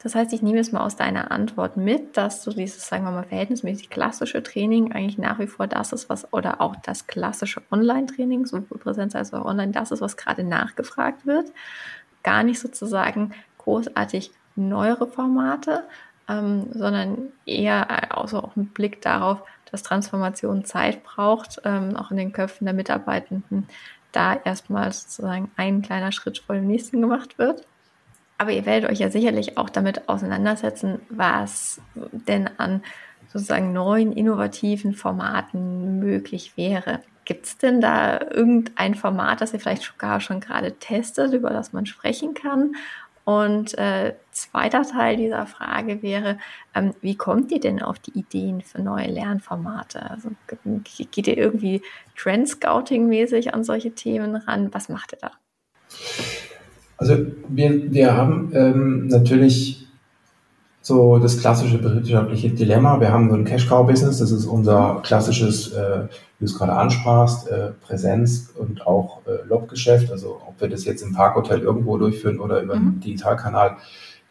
Das 0.02 0.16
heißt, 0.16 0.34
ich 0.34 0.42
nehme 0.42 0.60
es 0.60 0.72
mal 0.72 0.82
aus 0.82 0.96
deiner 0.96 1.30
Antwort 1.32 1.78
mit, 1.78 2.18
dass 2.18 2.44
du 2.44 2.52
dieses, 2.52 2.88
sagen 2.88 3.04
wir 3.04 3.12
mal, 3.12 3.24
verhältnismäßig 3.24 3.90
klassische 3.90 4.42
Training 4.42 4.94
eigentlich 4.94 5.18
nach 5.18 5.38
wie 5.38 5.48
vor 5.48 5.68
das 5.68 5.94
ist, 5.94 6.10
was, 6.10 6.32
oder 6.34 6.62
auch 6.62 6.76
das 6.78 7.06
klassische 7.06 7.62
Online-Training, 7.72 8.46
sowohl 8.46 8.80
Präsenz 8.80 9.16
als 9.16 9.34
auch 9.34 9.46
Online, 9.46 9.72
das 9.72 9.92
ist, 9.92 10.02
was 10.02 10.18
gerade 10.18 10.44
nachgefragt 10.44 11.28
wird 11.28 11.52
gar 12.24 12.44
nicht 12.44 12.60
sozusagen 12.60 13.34
großartig 13.58 14.32
neuere 14.56 15.08
Formate, 15.08 15.84
ähm, 16.28 16.68
sondern 16.74 17.30
eher 17.46 18.16
also 18.16 18.40
auch 18.40 18.56
mit 18.56 18.74
Blick 18.74 19.02
darauf, 19.02 19.44
dass 19.72 19.84
Transformation 19.84 20.66
Zeit 20.66 21.04
braucht, 21.04 21.62
ähm, 21.64 21.96
auch 21.96 22.12
in 22.12 22.18
den 22.18 22.34
Köpfen 22.34 22.66
der 22.66 22.74
Mitarbeitenden, 22.74 23.68
da 24.12 24.36
erstmal 24.36 24.92
sozusagen 24.92 25.52
ein 25.56 25.82
kleiner 25.82 26.12
Schritt 26.12 26.40
vor 26.40 26.56
dem 26.56 26.68
nächsten 26.68 27.02
gemacht 27.02 27.38
wird. 27.38 27.64
Aber 28.38 28.52
ihr 28.52 28.66
werdet 28.66 28.90
euch 28.90 29.00
ja 29.00 29.10
sicherlich 29.10 29.58
auch 29.58 29.70
damit 29.70 30.10
auseinandersetzen, 30.10 31.00
was 31.10 31.80
denn 31.94 32.50
an 32.58 32.82
sozusagen 33.32 33.72
neuen, 33.72 34.12
innovativen 34.12 34.94
Formaten 34.94 36.00
möglich 36.00 36.58
wäre. 36.58 37.02
Gibt 37.26 37.46
es 37.46 37.58
denn 37.58 37.82
da 37.82 38.20
irgendein 38.20 38.96
Format, 38.96 39.42
das 39.42 39.54
ihr 39.54 39.60
vielleicht 39.60 39.84
sogar 39.84 40.20
schon 40.22 40.40
gerade 40.40 40.74
testet, 40.74 41.34
über 41.34 41.52
das 41.52 41.72
man 41.72 41.86
sprechen 41.86 42.34
kann? 42.34 42.76
Und 43.24 43.78
äh, 43.78 44.16
zweiter 44.32 44.84
Teil 44.84 45.18
dieser 45.18 45.46
Frage 45.46 46.02
wäre, 46.02 46.38
ähm, 46.74 46.94
wie 47.02 47.16
kommt 47.16 47.52
ihr 47.52 47.60
denn 47.60 47.82
auf 47.82 48.00
die 48.00 48.18
Ideen 48.18 48.62
für 48.62 48.82
neue 48.82 49.08
Lernformate? 49.08 50.10
Also 50.10 50.30
geht 50.86 51.28
ihr 51.28 51.38
irgendwie 51.38 51.82
Trend-Scouting-mäßig 52.18 53.54
an 53.54 53.64
solche 53.64 53.92
Themen 53.92 54.36
ran? 54.36 54.70
Was 54.74 54.90
macht 54.90 55.14
ihr 55.14 55.20
da? 55.22 55.32
Also 56.98 57.18
wir, 57.48 57.92
wir 57.92 58.16
haben 58.16 58.52
ähm, 58.54 59.08
natürlich 59.08 59.81
so 60.82 61.20
das 61.20 61.38
klassische 61.38 61.84
wirtschaftliche 61.84 62.50
Dilemma. 62.50 63.00
Wir 63.00 63.12
haben 63.12 63.30
so 63.30 63.36
ein 63.36 63.46
Cash-Cow-Business, 63.46 64.18
das 64.18 64.32
ist 64.32 64.46
unser 64.46 65.00
klassisches, 65.04 65.74
äh, 65.74 66.08
wie 66.40 66.46
du 66.46 66.46
es 66.46 66.58
gerade 66.58 66.74
ansprachst, 66.74 67.48
äh, 67.50 67.72
Präsenz- 67.86 68.50
und 68.58 68.88
auch 68.88 69.20
äh, 69.28 69.48
Lobgeschäft. 69.48 70.12
Also 70.12 70.42
ob 70.48 70.60
wir 70.60 70.70
das 70.70 70.86
jetzt 70.86 71.04
im 71.04 71.14
Parkhotel 71.14 71.60
irgendwo 71.60 71.98
durchführen 71.98 72.40
oder 72.40 72.62
über 72.62 72.76
mhm. 72.76 72.82
einen 72.82 73.00
Digitalkanal, 73.00 73.78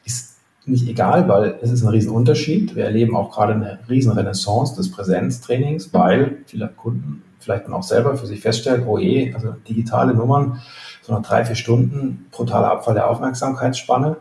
ist 0.05 0.39
nicht 0.67 0.89
egal, 0.89 1.29
weil 1.29 1.57
es 1.63 1.71
ist 1.71 1.83
ein 1.83 1.89
Riesenunterschied. 1.89 2.75
Wir 2.75 2.85
erleben 2.85 3.17
auch 3.17 3.31
gerade 3.33 3.55
eine 3.55 3.79
Riesenrenaissance 3.89 4.75
des 4.75 4.91
Präsenztrainings, 4.91 5.93
mhm. 5.93 5.99
weil 5.99 6.39
viele 6.47 6.69
Kunden 6.69 7.23
vielleicht 7.39 7.67
dann 7.67 7.75
auch 7.75 7.85
selber 7.85 8.17
für 8.17 8.27
sich 8.27 8.41
feststellen, 8.41 8.87
oh 8.87 8.99
je, 8.99 9.33
also 9.35 9.55
digitale 9.69 10.15
Nummern, 10.15 10.61
so 11.03 11.13
nach 11.13 11.23
drei, 11.23 11.45
vier 11.45 11.55
Stunden, 11.55 12.27
brutaler 12.33 12.73
Abfall 12.73 12.95
der 12.95 13.09
Aufmerksamkeitsspanne. 13.09 14.17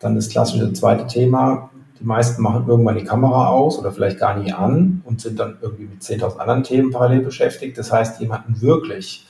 Dann 0.00 0.16
das 0.16 0.28
klassische 0.28 0.72
zweite 0.72 1.06
Thema, 1.06 1.70
die 2.00 2.04
meisten 2.04 2.42
machen 2.42 2.66
irgendwann 2.66 2.96
die 2.96 3.04
Kamera 3.04 3.48
aus 3.48 3.78
oder 3.78 3.92
vielleicht 3.92 4.18
gar 4.18 4.36
nie 4.38 4.52
an 4.52 5.02
und 5.04 5.20
sind 5.20 5.38
dann 5.38 5.58
irgendwie 5.60 5.84
mit 5.84 6.02
10.000 6.02 6.38
anderen 6.38 6.64
Themen 6.64 6.90
parallel 6.90 7.20
beschäftigt. 7.20 7.78
Das 7.78 7.92
heißt, 7.92 8.20
jemanden 8.20 8.60
wirklich 8.60 9.26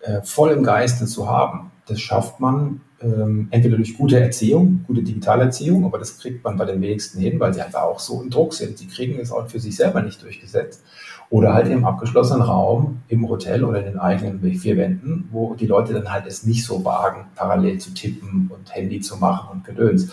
äh, 0.00 0.20
voll 0.22 0.50
im 0.50 0.62
Geiste 0.62 1.06
zu 1.06 1.28
haben, 1.28 1.70
das 1.86 2.00
schafft 2.00 2.40
man 2.40 2.80
ähm, 3.02 3.48
entweder 3.50 3.76
durch 3.76 3.96
gute 3.96 4.20
Erziehung, 4.20 4.84
gute 4.86 5.02
Digitalerziehung, 5.02 5.84
aber 5.84 5.98
das 5.98 6.18
kriegt 6.18 6.44
man 6.44 6.56
bei 6.56 6.64
den 6.64 6.80
wenigsten 6.80 7.20
hin, 7.20 7.40
weil 7.40 7.54
sie 7.54 7.62
einfach 7.62 7.82
auch 7.82 8.00
so 8.00 8.22
im 8.22 8.30
Druck 8.30 8.54
sind. 8.54 8.78
Sie 8.78 8.86
kriegen 8.86 9.18
es 9.18 9.32
auch 9.32 9.48
für 9.48 9.60
sich 9.60 9.76
selber 9.76 10.02
nicht 10.02 10.22
durchgesetzt. 10.22 10.82
Oder 11.30 11.54
halt 11.54 11.68
im 11.68 11.84
abgeschlossenen 11.84 12.42
Raum, 12.42 13.02
im 13.06 13.28
Hotel 13.28 13.62
oder 13.62 13.78
in 13.78 13.84
den 13.84 13.98
eigenen 14.00 14.40
vier 14.54 14.76
Wänden, 14.76 15.28
wo 15.30 15.54
die 15.54 15.66
Leute 15.66 15.94
dann 15.94 16.10
halt 16.10 16.26
es 16.26 16.44
nicht 16.44 16.64
so 16.64 16.84
wagen, 16.84 17.26
parallel 17.36 17.78
zu 17.78 17.94
tippen 17.94 18.50
und 18.52 18.74
Handy 18.74 19.00
zu 19.00 19.16
machen 19.16 19.48
und 19.52 19.64
Gedöns. 19.64 20.10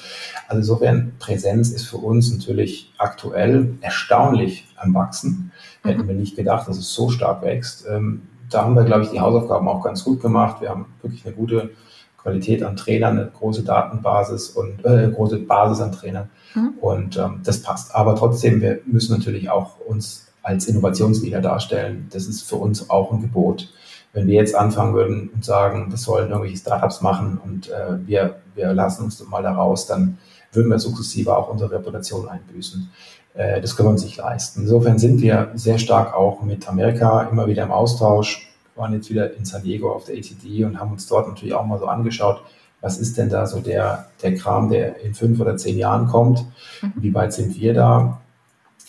Also 0.48 0.60
insofern, 0.60 1.14
Präsenz 1.18 1.72
ist 1.72 1.88
für 1.88 1.98
uns 1.98 2.32
natürlich 2.32 2.94
aktuell 3.00 3.74
erstaunlich 3.82 4.68
am 4.76 4.94
Wachsen. 4.94 5.52
Mhm. 5.84 5.90
Hätten 5.90 6.08
wir 6.08 6.16
nicht 6.16 6.36
gedacht, 6.36 6.68
dass 6.68 6.78
es 6.78 6.94
so 6.94 7.10
stark 7.10 7.42
wächst. 7.42 7.88
Ähm, 7.90 8.22
da 8.52 8.64
haben 8.64 8.76
wir, 8.76 8.84
glaube 8.84 9.04
ich, 9.04 9.10
die 9.10 9.20
Hausaufgaben 9.20 9.68
auch 9.68 9.84
ganz 9.84 10.04
gut 10.04 10.22
gemacht. 10.22 10.62
Wir 10.62 10.70
haben 10.70 10.86
wirklich 11.02 11.26
eine 11.26 11.36
gute 11.36 11.72
Qualität 12.18 12.62
an 12.62 12.76
Trainern, 12.76 13.18
eine 13.18 13.32
große 13.32 13.64
Datenbasis 13.64 14.50
und 14.50 14.86
äh, 14.86 15.10
große 15.10 15.40
Basis 15.40 15.82
an 15.82 15.92
Trainern. 15.92 16.30
Mhm. 16.54 16.74
Und 16.80 17.18
ähm, 17.18 17.42
das 17.44 17.62
passt. 17.62 17.96
Aber 17.96 18.16
trotzdem, 18.16 18.62
wir 18.62 18.82
müssen 18.86 19.18
natürlich 19.18 19.50
auch 19.50 19.80
uns 19.80 20.28
als 20.48 20.66
Innovationsleader 20.66 21.42
darstellen. 21.42 22.08
Das 22.12 22.26
ist 22.26 22.44
für 22.44 22.56
uns 22.56 22.90
auch 22.90 23.12
ein 23.12 23.22
Gebot. 23.22 23.68
Wenn 24.14 24.28
wir 24.28 24.36
jetzt 24.36 24.56
anfangen 24.56 24.94
würden 24.94 25.30
und 25.34 25.44
sagen, 25.44 25.90
das 25.92 26.04
sollen 26.04 26.30
irgendwelche 26.30 26.58
Startups 26.58 27.02
machen 27.02 27.40
und 27.44 27.70
äh, 27.70 28.08
wir, 28.08 28.38
wir 28.56 28.74
lassen 28.74 29.04
uns 29.04 29.22
mal 29.28 29.44
da 29.44 29.52
raus, 29.52 29.88
dann 29.88 30.18
würden 30.54 30.72
wir 30.72 30.80
sukzessive 30.80 31.36
auch 31.36 31.50
unsere 31.50 31.72
Reputation 31.72 32.30
einbüßen. 32.30 32.90
Äh, 33.34 33.60
das 33.60 33.76
können 33.76 33.90
wir 33.90 33.92
uns 33.92 34.06
nicht 34.06 34.18
leisten. 34.18 34.62
Insofern 34.62 34.98
sind 34.98 35.22
wir 35.22 35.52
sehr 35.56 35.78
stark 35.80 36.16
auch 36.16 36.42
mit 36.42 36.68
Amerika 36.70 37.24
immer 37.24 37.46
wieder 37.48 37.64
im 37.64 37.72
Austausch. 37.72 38.50
Wir 38.74 38.84
waren 38.84 38.94
jetzt 38.94 39.10
wieder 39.10 39.36
in 39.36 39.44
San 39.44 39.64
Diego 39.64 39.92
auf 39.92 40.06
der 40.06 40.16
ATD 40.16 40.64
und 40.64 40.80
haben 40.80 40.94
uns 40.94 41.08
dort 41.08 41.28
natürlich 41.28 41.54
auch 41.54 41.66
mal 41.66 41.78
so 41.78 41.88
angeschaut, 41.88 42.42
was 42.80 43.00
ist 43.00 43.18
denn 43.18 43.28
da 43.28 43.46
so 43.48 43.60
der, 43.60 44.08
der 44.24 44.36
Kram, 44.36 44.70
der 44.70 45.02
in 45.02 45.14
fünf 45.14 45.42
oder 45.42 45.58
zehn 45.58 45.78
Jahren 45.78 46.08
kommt? 46.08 46.46
Mhm. 46.82 46.94
Wie 46.96 47.14
weit 47.14 47.34
sind 47.34 47.60
wir 47.60 47.74
da? 47.74 48.22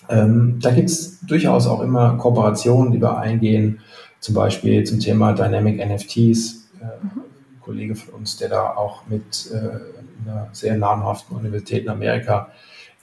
Ähm, 0.09 0.59
da 0.61 0.71
gibt 0.71 0.89
es 0.91 1.21
durchaus 1.21 1.67
auch 1.67 1.81
immer 1.81 2.17
Kooperationen, 2.17 2.93
die 2.93 3.01
wir 3.01 3.19
eingehen, 3.19 3.81
zum 4.21 4.35
Beispiel 4.35 4.85
zum 4.85 5.01
Thema 5.01 5.33
Dynamic 5.33 5.79
NFTs. 5.85 6.71
Äh, 6.81 6.85
mhm. 7.03 7.23
Ein 7.55 7.61
Kollege 7.61 7.95
von 7.95 8.15
uns, 8.15 8.37
der 8.37 8.49
da 8.49 8.75
auch 8.75 9.07
mit 9.07 9.51
äh, 9.53 10.29
einer 10.29 10.49
sehr 10.53 10.77
namhaften 10.77 11.37
Universität 11.37 11.85
in 11.85 11.91
Amerika 11.91 12.49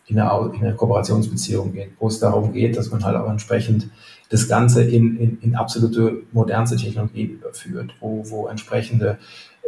in 0.08 0.20
eine, 0.20 0.54
in 0.54 0.62
eine 0.62 0.76
Kooperationsbeziehung 0.76 1.74
geht, 1.74 1.92
wo 2.00 2.08
es 2.08 2.20
darum 2.20 2.54
geht, 2.54 2.78
dass 2.78 2.92
man 2.92 3.04
halt 3.04 3.16
auch 3.16 3.30
entsprechend 3.30 3.90
das 4.30 4.48
Ganze 4.48 4.84
in, 4.84 5.18
in, 5.18 5.40
in 5.42 5.56
absolute 5.56 6.24
modernste 6.32 6.78
Technologie 6.78 7.24
überführt, 7.24 7.96
wo, 8.00 8.24
wo 8.30 8.48
entsprechende 8.48 9.18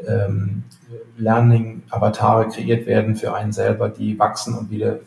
ähm, 0.05 0.63
Learning-Avatare 1.17 2.49
kreiert 2.49 2.85
werden 2.85 3.15
für 3.15 3.33
einen 3.33 3.51
selber, 3.51 3.89
die 3.89 4.17
wachsen 4.19 4.55
und 4.55 4.69
wieder 4.69 4.99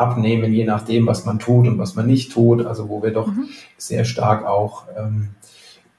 abnehmen, 0.00 0.52
je 0.52 0.64
nachdem, 0.64 1.06
was 1.06 1.24
man 1.24 1.38
tut 1.38 1.66
und 1.66 1.78
was 1.78 1.94
man 1.94 2.06
nicht 2.06 2.32
tut. 2.32 2.64
Also 2.64 2.88
wo 2.88 3.02
wir 3.02 3.12
doch 3.12 3.28
mhm. 3.28 3.48
sehr 3.76 4.04
stark 4.04 4.46
auch 4.46 4.84
ähm, 4.96 5.28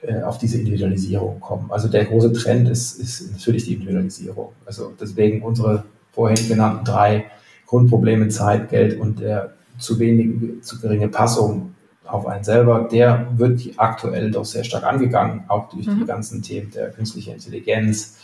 äh, 0.02 0.24
auf 0.24 0.38
diese 0.38 0.58
Individualisierung 0.58 1.40
kommen. 1.40 1.72
Also 1.72 1.88
der 1.88 2.06
große 2.06 2.34
Trend 2.34 2.68
ist, 2.68 3.00
ist 3.00 3.32
natürlich 3.32 3.66
die 3.66 3.76
Individualisierung. 3.76 4.54
Also 4.66 4.94
deswegen 5.00 5.44
unsere 5.44 5.84
vorhin 6.12 6.48
genannten 6.48 6.84
drei 6.84 7.26
Grundprobleme 7.68 8.28
Zeit, 8.30 8.70
Geld 8.70 9.00
und 9.00 9.20
der 9.20 9.54
zu 9.78 10.00
wenig, 10.00 10.64
zu 10.64 10.80
geringe 10.80 11.08
Passung 11.08 11.76
auf 12.06 12.26
einen 12.28 12.44
selber, 12.44 12.88
der 12.92 13.28
wird 13.36 13.62
aktuell 13.78 14.32
doch 14.32 14.46
sehr 14.46 14.64
stark 14.64 14.84
angegangen, 14.84 15.46
auch 15.48 15.70
durch 15.70 15.88
mhm. 15.88 16.00
die 16.00 16.06
ganzen 16.06 16.42
Themen 16.42 16.72
der 16.72 16.90
künstlichen 16.90 17.34
Intelligenz, 17.34 18.18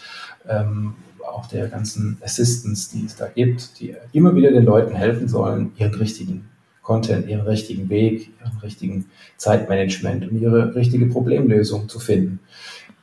ähm, 0.48 0.96
auch 1.28 1.46
der 1.48 1.68
ganzen 1.68 2.18
Assistants, 2.24 2.90
die 2.90 3.06
es 3.06 3.16
da 3.16 3.28
gibt, 3.28 3.80
die 3.80 3.96
immer 4.13 4.36
wieder 4.36 4.52
den 4.52 4.66
Leuten 4.66 4.96
helfen 4.96 5.28
sollen, 5.28 5.72
ihren 5.78 5.94
richtigen 5.94 6.50
Content, 6.82 7.28
ihren 7.28 7.46
richtigen 7.46 7.90
Weg, 7.90 8.32
ihren 8.40 8.58
richtigen 8.60 9.06
Zeitmanagement 9.36 10.30
und 10.30 10.40
ihre 10.40 10.74
richtige 10.74 11.08
Problemlösung 11.08 11.90
zu 11.90 12.00
finden. 12.00 12.40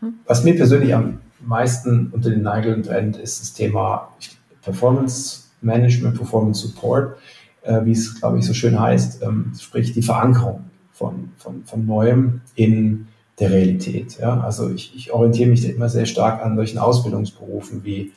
Mhm. 0.00 0.14
Was 0.26 0.42
mir 0.42 0.56
persönlich 0.56 0.94
am 0.94 1.20
meisten 1.40 2.08
unter 2.12 2.30
den 2.30 2.42
Nägeln 2.42 2.82
brennt, 2.82 3.16
ist 3.18 3.40
das 3.40 3.52
Thema 3.52 4.14
Performance 4.62 5.42
Management, 5.60 6.16
Performance 6.16 6.66
Support, 6.66 7.16
äh, 7.62 7.84
wie 7.84 7.92
es, 7.92 8.18
glaube 8.18 8.38
ich, 8.38 8.46
so 8.46 8.54
schön 8.54 8.78
heißt, 8.80 9.22
ähm, 9.22 9.52
sprich 9.58 9.92
die 9.92 10.02
Verankerung 10.02 10.64
von, 10.92 11.32
von, 11.36 11.64
von 11.64 11.86
Neuem 11.86 12.40
in 12.54 13.08
der 13.38 13.50
Realität. 13.50 14.18
Ja? 14.18 14.40
Also 14.40 14.70
ich, 14.70 14.94
ich 14.94 15.12
orientiere 15.12 15.50
mich 15.50 15.62
da 15.62 15.68
immer 15.68 15.88
sehr 15.88 16.06
stark 16.06 16.44
an 16.44 16.56
solchen 16.56 16.78
Ausbildungsberufen 16.78 17.84
wie 17.84 18.12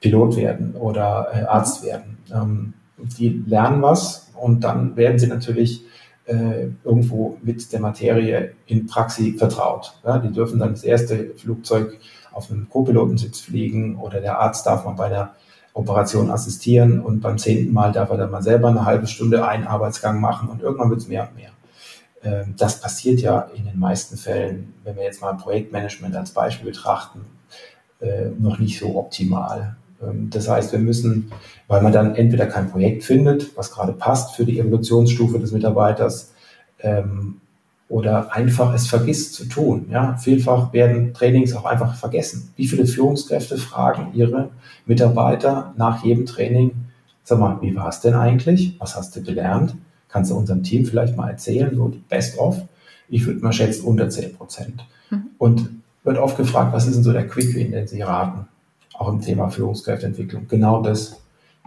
Pilot 0.00 0.36
werden 0.36 0.74
oder 0.76 1.28
äh, 1.32 1.44
Arzt 1.44 1.84
werden. 1.84 2.18
Ähm, 2.32 2.74
die 2.96 3.42
lernen 3.46 3.82
was 3.82 4.30
und 4.34 4.64
dann 4.64 4.96
werden 4.96 5.18
sie 5.18 5.26
natürlich 5.26 5.84
äh, 6.26 6.68
irgendwo 6.84 7.38
mit 7.42 7.72
der 7.72 7.80
Materie 7.80 8.52
in 8.66 8.86
Praxis 8.86 9.38
vertraut. 9.38 9.94
Ja? 10.04 10.18
Die 10.18 10.32
dürfen 10.32 10.58
dann 10.58 10.72
das 10.72 10.84
erste 10.84 11.30
Flugzeug 11.36 11.98
auf 12.32 12.50
einem 12.50 12.68
Co-Pilotensitz 12.68 13.40
fliegen 13.40 13.96
oder 13.96 14.20
der 14.20 14.38
Arzt 14.38 14.66
darf 14.66 14.84
mal 14.84 14.92
bei 14.92 15.08
der 15.08 15.34
Operation 15.72 16.30
assistieren 16.30 17.00
und 17.00 17.20
beim 17.20 17.38
zehnten 17.38 17.72
Mal 17.72 17.92
darf 17.92 18.10
er 18.10 18.16
dann 18.16 18.30
mal 18.30 18.42
selber 18.42 18.68
eine 18.68 18.84
halbe 18.84 19.06
Stunde 19.06 19.46
einen 19.46 19.66
Arbeitsgang 19.66 20.20
machen 20.20 20.48
und 20.48 20.62
irgendwann 20.62 20.90
wird 20.90 21.00
es 21.00 21.08
mehr 21.08 21.28
und 21.28 21.36
mehr. 21.36 21.50
Ähm, 22.22 22.54
das 22.56 22.80
passiert 22.80 23.20
ja 23.20 23.50
in 23.54 23.64
den 23.64 23.78
meisten 23.78 24.16
Fällen, 24.16 24.74
wenn 24.84 24.96
wir 24.96 25.04
jetzt 25.04 25.20
mal 25.20 25.32
Projektmanagement 25.34 26.16
als 26.16 26.30
Beispiel 26.30 26.70
betrachten, 26.70 27.24
äh, 28.00 28.30
noch 28.38 28.58
nicht 28.58 28.78
so 28.78 28.96
optimal. 28.96 29.76
Ähm, 30.02 30.30
das 30.30 30.48
heißt, 30.48 30.72
wir 30.72 30.78
müssen, 30.78 31.32
weil 31.68 31.82
man 31.82 31.92
dann 31.92 32.14
entweder 32.14 32.46
kein 32.46 32.70
Projekt 32.70 33.04
findet, 33.04 33.56
was 33.56 33.70
gerade 33.72 33.92
passt 33.92 34.36
für 34.36 34.44
die 34.44 34.58
Evolutionsstufe 34.58 35.38
des 35.38 35.52
Mitarbeiters, 35.52 36.32
ähm, 36.80 37.40
oder 37.90 38.32
einfach 38.32 38.72
es 38.72 38.86
vergisst 38.86 39.34
zu 39.34 39.46
tun. 39.46 39.88
Ja, 39.90 40.16
vielfach 40.16 40.72
werden 40.72 41.12
Trainings 41.12 41.54
auch 41.56 41.64
einfach 41.64 41.96
vergessen. 41.96 42.52
Wie 42.56 42.68
viele 42.68 42.86
Führungskräfte 42.86 43.58
fragen 43.58 44.12
ihre 44.14 44.50
Mitarbeiter 44.86 45.74
nach 45.76 46.04
jedem 46.04 46.24
Training, 46.24 46.70
sag 47.24 47.40
mal, 47.40 47.58
wie 47.60 47.74
war 47.74 47.88
es 47.88 48.00
denn 48.00 48.14
eigentlich? 48.14 48.76
Was 48.78 48.94
hast 48.96 49.16
du 49.16 49.22
gelernt? 49.22 49.74
Kannst 50.12 50.30
du 50.30 50.36
unserem 50.36 50.62
Team 50.62 50.84
vielleicht 50.84 51.16
mal 51.16 51.30
erzählen, 51.30 51.74
so 51.74 51.88
die 51.88 52.02
Best-of? 52.08 52.62
Ich 53.08 53.26
würde 53.26 53.40
mal 53.40 53.52
schätzen, 53.52 53.84
unter 53.84 54.08
10 54.08 54.34
Prozent. 54.36 54.86
Mhm. 55.10 55.22
Und 55.38 55.68
wird 56.04 56.18
oft 56.18 56.36
gefragt, 56.36 56.72
was 56.72 56.86
ist 56.86 56.96
denn 56.96 57.04
so 57.04 57.12
der 57.12 57.26
Quick-Win, 57.26 57.72
den 57.72 57.86
Sie 57.86 58.02
raten? 58.02 58.46
Auch 58.94 59.08
im 59.08 59.20
Thema 59.20 59.48
Führungskräfteentwicklung. 59.50 60.46
Genau 60.48 60.82
das. 60.82 61.16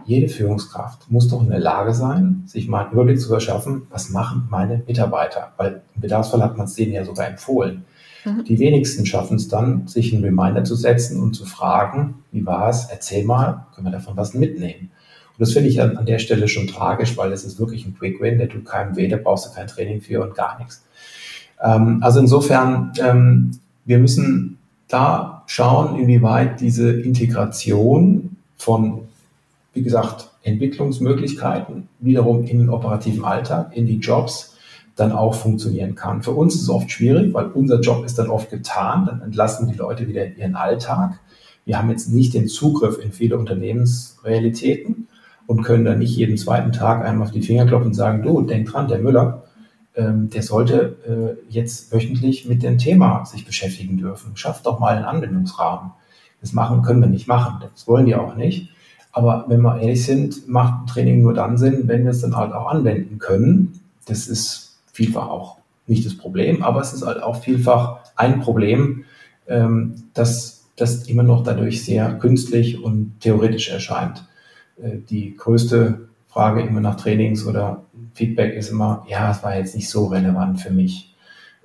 Jede 0.06 0.28
Führungskraft 0.28 1.10
muss 1.10 1.28
doch 1.28 1.42
in 1.42 1.48
der 1.48 1.60
Lage 1.60 1.94
sein, 1.94 2.42
sich 2.46 2.68
mal 2.68 2.84
einen 2.84 2.92
Überblick 2.92 3.18
zu 3.18 3.28
verschaffen, 3.28 3.86
was 3.88 4.10
machen 4.10 4.48
meine 4.50 4.82
Mitarbeiter? 4.86 5.52
Weil 5.56 5.82
im 5.94 6.02
Bedarfsfall 6.02 6.42
hat 6.42 6.58
man 6.58 6.66
es 6.66 6.74
denen 6.74 6.92
ja 6.92 7.04
sogar 7.04 7.26
empfohlen. 7.26 7.84
Mhm. 8.24 8.44
Die 8.44 8.58
wenigsten 8.58 9.06
schaffen 9.06 9.36
es 9.36 9.48
dann, 9.48 9.86
sich 9.86 10.12
einen 10.12 10.24
Reminder 10.24 10.64
zu 10.64 10.74
setzen 10.74 11.22
und 11.22 11.34
zu 11.34 11.46
fragen, 11.46 12.22
wie 12.32 12.44
war 12.44 12.68
es? 12.68 12.86
Erzähl 12.90 13.24
mal, 13.24 13.66
können 13.74 13.86
wir 13.86 13.92
davon 13.92 14.16
was 14.16 14.34
mitnehmen? 14.34 14.90
Und 15.36 15.40
das 15.40 15.52
finde 15.52 15.68
ich 15.68 15.80
an, 15.80 15.96
an 15.96 16.06
der 16.06 16.20
Stelle 16.20 16.46
schon 16.46 16.68
tragisch, 16.68 17.16
weil 17.16 17.32
es 17.32 17.44
ist 17.44 17.58
wirklich 17.58 17.84
ein 17.86 17.96
Quick 17.98 18.20
Win, 18.20 18.38
der 18.38 18.48
tut 18.48 18.64
keinem 18.64 18.94
weh, 18.94 19.08
da 19.08 19.16
brauchst 19.16 19.46
du 19.46 19.54
kein 19.54 19.66
Training 19.66 20.00
für 20.00 20.22
und 20.22 20.34
gar 20.34 20.58
nichts. 20.58 20.84
Ähm, 21.60 21.98
also 22.02 22.20
insofern, 22.20 22.92
ähm, 23.00 23.58
wir 23.84 23.98
müssen 23.98 24.58
da 24.88 25.42
schauen, 25.46 25.98
inwieweit 25.98 26.60
diese 26.60 27.00
Integration 27.00 28.36
von, 28.56 29.00
wie 29.72 29.82
gesagt, 29.82 30.30
Entwicklungsmöglichkeiten 30.44 31.88
wiederum 31.98 32.44
in 32.44 32.60
den 32.60 32.68
operativen 32.68 33.24
Alltag, 33.24 33.76
in 33.76 33.86
die 33.86 33.98
Jobs, 33.98 34.56
dann 34.94 35.10
auch 35.10 35.34
funktionieren 35.34 35.96
kann. 35.96 36.22
Für 36.22 36.30
uns 36.30 36.54
ist 36.54 36.62
es 36.62 36.68
oft 36.68 36.90
schwierig, 36.90 37.34
weil 37.34 37.46
unser 37.46 37.80
Job 37.80 38.04
ist 38.04 38.18
dann 38.18 38.30
oft 38.30 38.50
getan, 38.50 39.06
dann 39.06 39.22
entlassen 39.22 39.66
die 39.66 39.76
Leute 39.76 40.06
wieder 40.06 40.24
in 40.24 40.36
ihren 40.36 40.54
Alltag. 40.54 41.18
Wir 41.64 41.78
haben 41.78 41.90
jetzt 41.90 42.10
nicht 42.10 42.34
den 42.34 42.46
Zugriff 42.46 42.98
in 43.02 43.10
viele 43.10 43.36
Unternehmensrealitäten 43.36 45.08
und 45.46 45.62
können 45.62 45.84
dann 45.84 45.98
nicht 45.98 46.16
jeden 46.16 46.36
zweiten 46.36 46.72
Tag 46.72 47.04
einmal 47.04 47.26
auf 47.26 47.32
die 47.32 47.42
Finger 47.42 47.66
klopfen 47.66 47.88
und 47.88 47.94
sagen, 47.94 48.22
du, 48.22 48.42
denk 48.42 48.68
dran, 48.68 48.88
der 48.88 48.98
Müller, 48.98 49.44
ähm, 49.96 50.30
der 50.30 50.42
sollte 50.42 50.96
äh, 51.06 51.52
jetzt 51.52 51.92
wöchentlich 51.92 52.46
mit 52.46 52.62
dem 52.62 52.78
Thema 52.78 53.24
sich 53.24 53.44
beschäftigen 53.44 53.98
dürfen. 53.98 54.36
Schafft 54.36 54.66
doch 54.66 54.80
mal 54.80 54.96
einen 54.96 55.04
Anwendungsrahmen. 55.04 55.92
Das 56.40 56.52
machen 56.52 56.82
können 56.82 57.00
wir 57.00 57.08
nicht 57.08 57.28
machen. 57.28 57.62
Das 57.72 57.86
wollen 57.86 58.06
wir 58.06 58.20
auch 58.20 58.36
nicht. 58.36 58.70
Aber 59.12 59.44
wenn 59.48 59.60
wir 59.60 59.80
ehrlich 59.80 60.04
sind, 60.04 60.48
macht 60.48 60.82
ein 60.82 60.86
Training 60.86 61.22
nur 61.22 61.34
dann 61.34 61.56
Sinn, 61.56 61.86
wenn 61.86 62.02
wir 62.02 62.10
es 62.10 62.20
dann 62.20 62.36
halt 62.36 62.52
auch 62.52 62.66
anwenden 62.66 63.18
können. 63.18 63.80
Das 64.06 64.26
ist 64.26 64.80
vielfach 64.92 65.28
auch 65.28 65.58
nicht 65.86 66.04
das 66.04 66.16
Problem, 66.16 66.62
aber 66.62 66.80
es 66.80 66.92
ist 66.92 67.06
halt 67.06 67.22
auch 67.22 67.36
vielfach 67.36 67.98
ein 68.16 68.40
Problem, 68.40 69.04
ähm, 69.46 70.04
dass 70.14 70.64
das 70.76 71.06
immer 71.06 71.22
noch 71.22 71.44
dadurch 71.44 71.84
sehr 71.84 72.14
künstlich 72.14 72.82
und 72.82 73.20
theoretisch 73.20 73.68
erscheint. 73.68 74.26
Äh, 74.82 74.98
die 75.08 75.36
größte 75.36 76.08
Frage 76.28 76.62
immer 76.62 76.80
nach 76.80 76.96
Trainings 76.96 77.46
oder 77.46 77.84
Feedback 78.14 78.54
ist 78.54 78.70
immer, 78.70 79.04
ja, 79.08 79.30
es 79.30 79.42
war 79.42 79.56
jetzt 79.56 79.74
nicht 79.74 79.88
so 79.88 80.06
relevant 80.06 80.60
für 80.60 80.70
mich. 80.70 81.14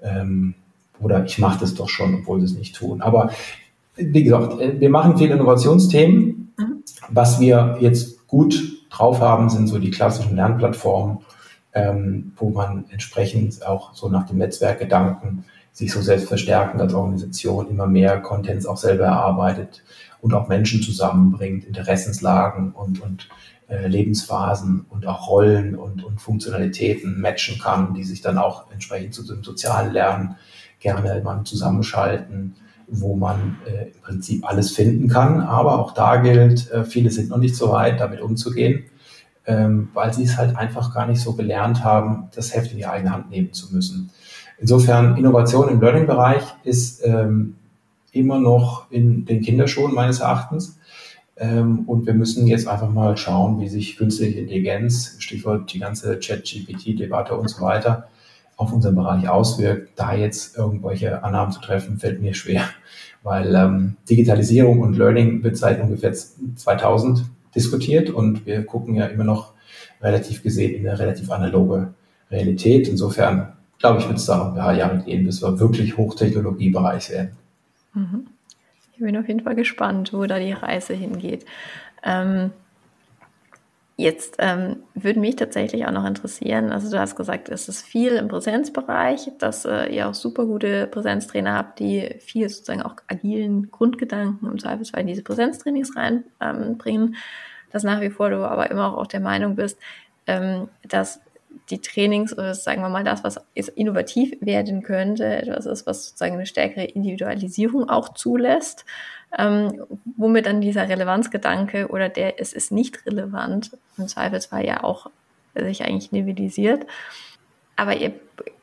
Ähm, 0.01 0.55
oder 0.99 1.25
ich 1.25 1.39
mache 1.39 1.59
das 1.59 1.75
doch 1.75 1.89
schon, 1.89 2.15
obwohl 2.15 2.39
sie 2.39 2.45
es 2.45 2.57
nicht 2.57 2.75
tun. 2.75 3.01
Aber 3.01 3.31
wie 3.95 4.23
gesagt, 4.23 4.59
äh, 4.61 4.79
wir 4.79 4.89
machen 4.89 5.17
viele 5.17 5.33
Innovationsthemen. 5.33 6.53
Mhm. 6.57 6.83
Was 7.09 7.39
wir 7.39 7.77
jetzt 7.79 8.27
gut 8.27 8.85
drauf 8.89 9.21
haben, 9.21 9.49
sind 9.49 9.67
so 9.67 9.79
die 9.79 9.91
klassischen 9.91 10.35
Lernplattformen, 10.35 11.19
ähm, 11.73 12.33
wo 12.35 12.49
man 12.49 12.85
entsprechend 12.91 13.65
auch 13.65 13.93
so 13.93 14.09
nach 14.09 14.25
dem 14.25 14.37
Netzwerkgedanken 14.37 15.45
sich 15.71 15.91
so 15.91 16.01
selbst 16.01 16.27
verstärkend 16.27 16.81
als 16.81 16.93
Organisation 16.93 17.69
immer 17.69 17.87
mehr 17.87 18.19
Contents 18.19 18.65
auch 18.65 18.77
selber 18.77 19.05
erarbeitet 19.05 19.83
und 20.21 20.33
auch 20.33 20.47
Menschen 20.47 20.81
zusammenbringt, 20.81 21.65
Interessenslagen 21.65 22.71
und, 22.71 23.01
und 23.01 23.29
äh, 23.69 23.87
Lebensphasen 23.87 24.85
und 24.89 25.05
auch 25.05 25.27
Rollen 25.29 25.75
und, 25.75 26.03
und 26.03 26.19
Funktionalitäten 26.19 27.21
matchen 27.21 27.59
kann, 27.59 27.93
die 27.93 28.03
sich 28.03 28.21
dann 28.21 28.37
auch 28.37 28.71
entsprechend 28.71 29.13
zu 29.13 29.23
dem 29.23 29.43
sozialen 29.43 29.93
Lernen 29.93 30.35
gerne 30.79 31.21
mal 31.21 31.43
zusammenschalten, 31.43 32.55
wo 32.87 33.15
man 33.15 33.57
äh, 33.65 33.89
im 33.89 34.01
Prinzip 34.01 34.49
alles 34.49 34.71
finden 34.71 35.07
kann. 35.07 35.41
Aber 35.41 35.79
auch 35.79 35.93
da 35.93 36.17
gilt, 36.17 36.71
äh, 36.71 36.83
viele 36.83 37.11
sind 37.11 37.29
noch 37.29 37.37
nicht 37.37 37.55
so 37.55 37.71
weit, 37.71 37.99
damit 37.99 38.21
umzugehen, 38.21 38.85
ähm, 39.45 39.89
weil 39.93 40.13
sie 40.13 40.23
es 40.23 40.37
halt 40.37 40.55
einfach 40.55 40.93
gar 40.93 41.05
nicht 41.05 41.21
so 41.21 41.33
gelernt 41.33 41.83
haben, 41.83 42.29
das 42.35 42.55
Heft 42.55 42.71
in 42.71 42.77
die 42.77 42.85
eigene 42.87 43.11
Hand 43.11 43.29
nehmen 43.29 43.53
zu 43.53 43.73
müssen. 43.73 44.09
Insofern 44.57 45.15
Innovation 45.15 45.69
im 45.69 45.79
Learning-Bereich 45.79 46.43
ist 46.63 47.05
ähm, 47.05 47.55
immer 48.19 48.39
noch 48.39 48.91
in 48.91 49.25
den 49.25 49.41
Kinderschuhen 49.41 49.93
meines 49.93 50.19
Erachtens. 50.19 50.77
Ähm, 51.37 51.85
und 51.87 52.05
wir 52.05 52.13
müssen 52.13 52.45
jetzt 52.47 52.67
einfach 52.67 52.91
mal 52.91 53.15
schauen, 53.17 53.61
wie 53.61 53.69
sich 53.69 53.97
künstliche 53.97 54.39
Intelligenz, 54.39 55.15
Stichwort 55.19 55.73
die 55.73 55.79
ganze 55.79 56.19
Chat-GPT-Debatte 56.19 57.35
und 57.35 57.49
so 57.49 57.61
weiter, 57.61 58.09
auf 58.57 58.73
unseren 58.73 58.95
Bereich 58.95 59.27
auswirkt. 59.29 59.91
Da 59.95 60.13
jetzt 60.13 60.57
irgendwelche 60.57 61.23
Annahmen 61.23 61.53
zu 61.53 61.61
treffen, 61.61 61.97
fällt 61.97 62.21
mir 62.21 62.33
schwer, 62.33 62.63
weil 63.23 63.55
ähm, 63.55 63.95
Digitalisierung 64.09 64.81
und 64.81 64.97
Learning 64.97 65.43
wird 65.43 65.57
seit 65.57 65.81
ungefähr 65.81 66.13
2000 66.13 67.23
diskutiert 67.55 68.09
und 68.09 68.45
wir 68.45 68.63
gucken 68.65 68.95
ja 68.95 69.05
immer 69.05 69.23
noch 69.23 69.53
relativ 70.01 70.43
gesehen 70.43 70.75
in 70.75 70.87
eine 70.87 70.99
relativ 70.99 71.31
analoge 71.31 71.93
Realität. 72.29 72.87
Insofern 72.87 73.53
glaube 73.79 73.99
ich, 73.99 74.07
wird 74.07 74.17
es 74.17 74.25
da 74.25 74.37
noch 74.37 74.49
ein 74.49 74.55
paar 74.55 74.75
Jahre 74.75 74.99
gehen, 74.99 75.25
bis 75.25 75.41
wir 75.41 75.59
wirklich 75.59 75.97
Hochtechnologiebereich 75.97 77.09
werden. 77.11 77.31
Ich 78.93 78.99
bin 78.99 79.17
auf 79.17 79.27
jeden 79.27 79.41
Fall 79.41 79.55
gespannt, 79.55 80.13
wo 80.13 80.25
da 80.25 80.39
die 80.39 80.51
Reise 80.51 80.93
hingeht. 80.93 81.45
Ähm, 82.03 82.51
jetzt 83.99 84.35
ähm, 84.39 84.77
würde 84.93 85.19
mich 85.19 85.35
tatsächlich 85.35 85.85
auch 85.85 85.91
noch 85.91 86.05
interessieren, 86.05 86.71
also 86.71 86.89
du 86.89 86.99
hast 86.99 87.17
gesagt, 87.17 87.49
es 87.49 87.67
ist 87.67 87.85
viel 87.85 88.13
im 88.13 88.29
Präsenzbereich, 88.29 89.31
dass 89.39 89.65
äh, 89.65 89.87
ihr 89.87 90.07
auch 90.07 90.13
super 90.13 90.45
gute 90.45 90.87
Präsenztrainer 90.87 91.53
habt, 91.55 91.79
die 91.79 92.15
viel 92.19 92.47
sozusagen 92.47 92.81
auch 92.81 92.95
agilen 93.07 93.71
Grundgedanken 93.71 94.49
im 94.49 94.57
Zweifelsfall 94.57 95.01
in 95.01 95.07
diese 95.07 95.23
Präsenztrainings 95.23 95.97
reinbringen, 95.97 97.07
ähm, 97.07 97.15
dass 97.71 97.83
nach 97.83 97.99
wie 97.99 98.09
vor 98.09 98.29
du 98.29 98.37
aber 98.37 98.71
immer 98.71 98.97
auch 98.97 99.07
der 99.07 99.19
Meinung 99.19 99.55
bist, 99.55 99.77
ähm, 100.27 100.69
dass 100.87 101.19
die 101.69 101.81
Trainings 101.81 102.33
oder 102.33 102.53
sagen 102.55 102.81
wir 102.81 102.89
mal 102.89 103.03
das, 103.03 103.23
was 103.23 103.39
innovativ 103.53 104.35
werden 104.41 104.81
könnte, 104.81 105.25
etwas 105.25 105.65
ist, 105.65 105.85
was 105.85 106.07
sozusagen 106.07 106.35
eine 106.35 106.45
stärkere 106.45 106.85
Individualisierung 106.85 107.89
auch 107.89 108.13
zulässt, 108.13 108.85
ähm, 109.37 109.83
womit 110.17 110.47
dann 110.47 110.61
dieser 110.61 110.89
Relevanzgedanke 110.89 111.89
oder 111.89 112.09
der 112.09 112.39
es 112.39 112.53
ist 112.53 112.71
nicht 112.71 113.05
relevant 113.05 113.71
im 113.97 114.07
Zweifelsfall 114.07 114.65
ja 114.65 114.83
auch 114.83 115.09
sich 115.55 115.83
eigentlich 115.83 116.11
nivelisiert. 116.11 116.85
Aber 117.75 117.95
ihr 117.95 118.11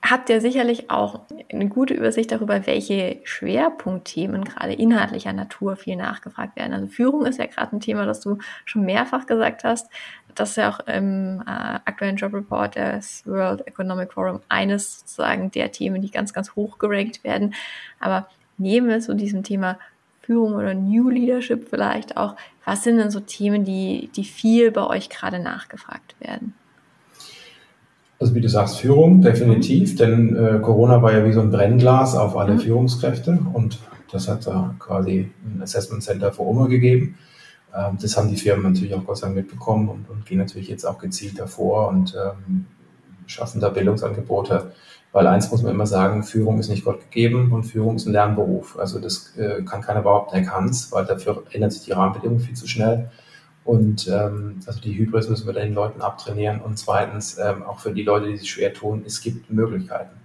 habt 0.02 0.28
ja 0.28 0.40
sicherlich 0.40 0.90
auch 0.90 1.20
eine 1.50 1.68
gute 1.68 1.94
Übersicht 1.94 2.32
darüber, 2.32 2.66
welche 2.66 3.18
Schwerpunktthemen 3.24 4.44
gerade 4.44 4.74
inhaltlicher 4.74 5.32
Natur 5.32 5.76
viel 5.76 5.96
nachgefragt 5.96 6.56
werden. 6.56 6.74
Also 6.74 6.86
Führung 6.88 7.24
ist 7.24 7.38
ja 7.38 7.46
gerade 7.46 7.74
ein 7.74 7.80
Thema, 7.80 8.04
das 8.04 8.20
du 8.20 8.38
schon 8.66 8.84
mehrfach 8.84 9.26
gesagt 9.26 9.64
hast. 9.64 9.88
Das 10.36 10.50
ist 10.50 10.56
ja 10.56 10.70
auch 10.70 10.80
im 10.86 11.40
äh, 11.40 11.50
aktuellen 11.84 12.16
Job 12.16 12.34
Report 12.34 12.76
des 12.76 13.24
World 13.26 13.66
Economic 13.66 14.12
Forum 14.12 14.40
eines 14.48 15.00
sozusagen 15.00 15.50
der 15.50 15.72
Themen, 15.72 16.02
die 16.02 16.10
ganz, 16.10 16.32
ganz 16.32 16.54
hoch 16.54 16.78
gerankt 16.78 17.24
werden. 17.24 17.54
Aber 17.98 18.28
neben 18.58 18.88
es 18.90 19.06
so 19.06 19.14
diesem 19.14 19.42
Thema 19.42 19.78
Führung 20.22 20.54
oder 20.54 20.74
New 20.74 21.08
Leadership 21.08 21.68
vielleicht 21.70 22.16
auch, 22.16 22.36
was 22.64 22.84
sind 22.84 22.98
denn 22.98 23.10
so 23.10 23.20
Themen, 23.20 23.64
die, 23.64 24.10
die 24.14 24.24
viel 24.24 24.72
bei 24.72 24.86
euch 24.86 25.08
gerade 25.08 25.38
nachgefragt 25.38 26.16
werden? 26.20 26.54
Also 28.18 28.34
wie 28.34 28.40
du 28.40 28.48
sagst, 28.48 28.78
Führung 28.78 29.22
definitiv, 29.22 29.92
mhm. 29.92 29.96
denn 29.96 30.36
äh, 30.36 30.58
Corona 30.60 31.02
war 31.02 31.12
ja 31.12 31.24
wie 31.24 31.32
so 31.32 31.40
ein 31.40 31.50
Brennglas 31.50 32.14
auf 32.14 32.36
alle 32.36 32.54
mhm. 32.54 32.60
Führungskräfte 32.60 33.38
und 33.52 33.78
das 34.10 34.28
hat 34.28 34.46
da 34.46 34.74
quasi 34.78 35.30
ein 35.44 35.62
Assessment 35.62 36.02
Center 36.02 36.32
für 36.32 36.42
Oma 36.42 36.66
gegeben. 36.66 37.16
Ähm, 37.74 37.98
das 38.00 38.16
haben 38.16 38.28
die 38.28 38.36
Firmen 38.36 38.72
natürlich 38.72 38.94
auch 38.94 39.04
Gott 39.04 39.18
sei 39.18 39.26
Dank 39.26 39.36
mitbekommen 39.36 39.88
und, 39.88 40.08
und 40.10 40.26
gehen 40.26 40.38
natürlich 40.38 40.68
jetzt 40.68 40.84
auch 40.84 40.98
gezielt 40.98 41.38
davor 41.38 41.88
und 41.88 42.14
ähm, 42.14 42.66
schaffen 43.26 43.60
da 43.60 43.68
Bildungsangebote. 43.68 44.72
Weil 45.12 45.26
eins 45.28 45.50
muss 45.50 45.62
man 45.62 45.72
immer 45.72 45.86
sagen, 45.86 46.24
Führung 46.24 46.58
ist 46.58 46.68
nicht 46.68 46.84
Gott 46.84 47.00
gegeben 47.00 47.52
und 47.52 47.64
Führung 47.64 47.96
ist 47.96 48.06
ein 48.06 48.12
Lernberuf. 48.12 48.78
Also 48.78 48.98
das 48.98 49.34
äh, 49.36 49.62
kann 49.62 49.80
keiner 49.80 50.02
behaupten, 50.02 50.36
er 50.36 50.42
kann 50.42 50.70
weil 50.90 51.06
dafür 51.06 51.44
ändern 51.52 51.70
sich 51.70 51.84
die 51.84 51.92
Rahmenbedingungen 51.92 52.40
viel 52.40 52.54
zu 52.54 52.66
schnell. 52.66 53.10
Und 53.64 54.06
ähm, 54.08 54.60
also 54.66 54.80
die 54.80 54.96
Hybris 54.96 55.28
müssen 55.28 55.46
wir 55.46 55.54
den 55.54 55.74
Leuten 55.74 56.00
abtrainieren. 56.00 56.60
Und 56.60 56.78
zweitens, 56.78 57.38
ähm, 57.38 57.62
auch 57.64 57.80
für 57.80 57.92
die 57.92 58.02
Leute, 58.02 58.28
die 58.28 58.36
sich 58.36 58.50
schwer 58.50 58.72
tun, 58.72 59.02
es 59.06 59.20
gibt 59.20 59.50
Möglichkeiten. 59.50 60.16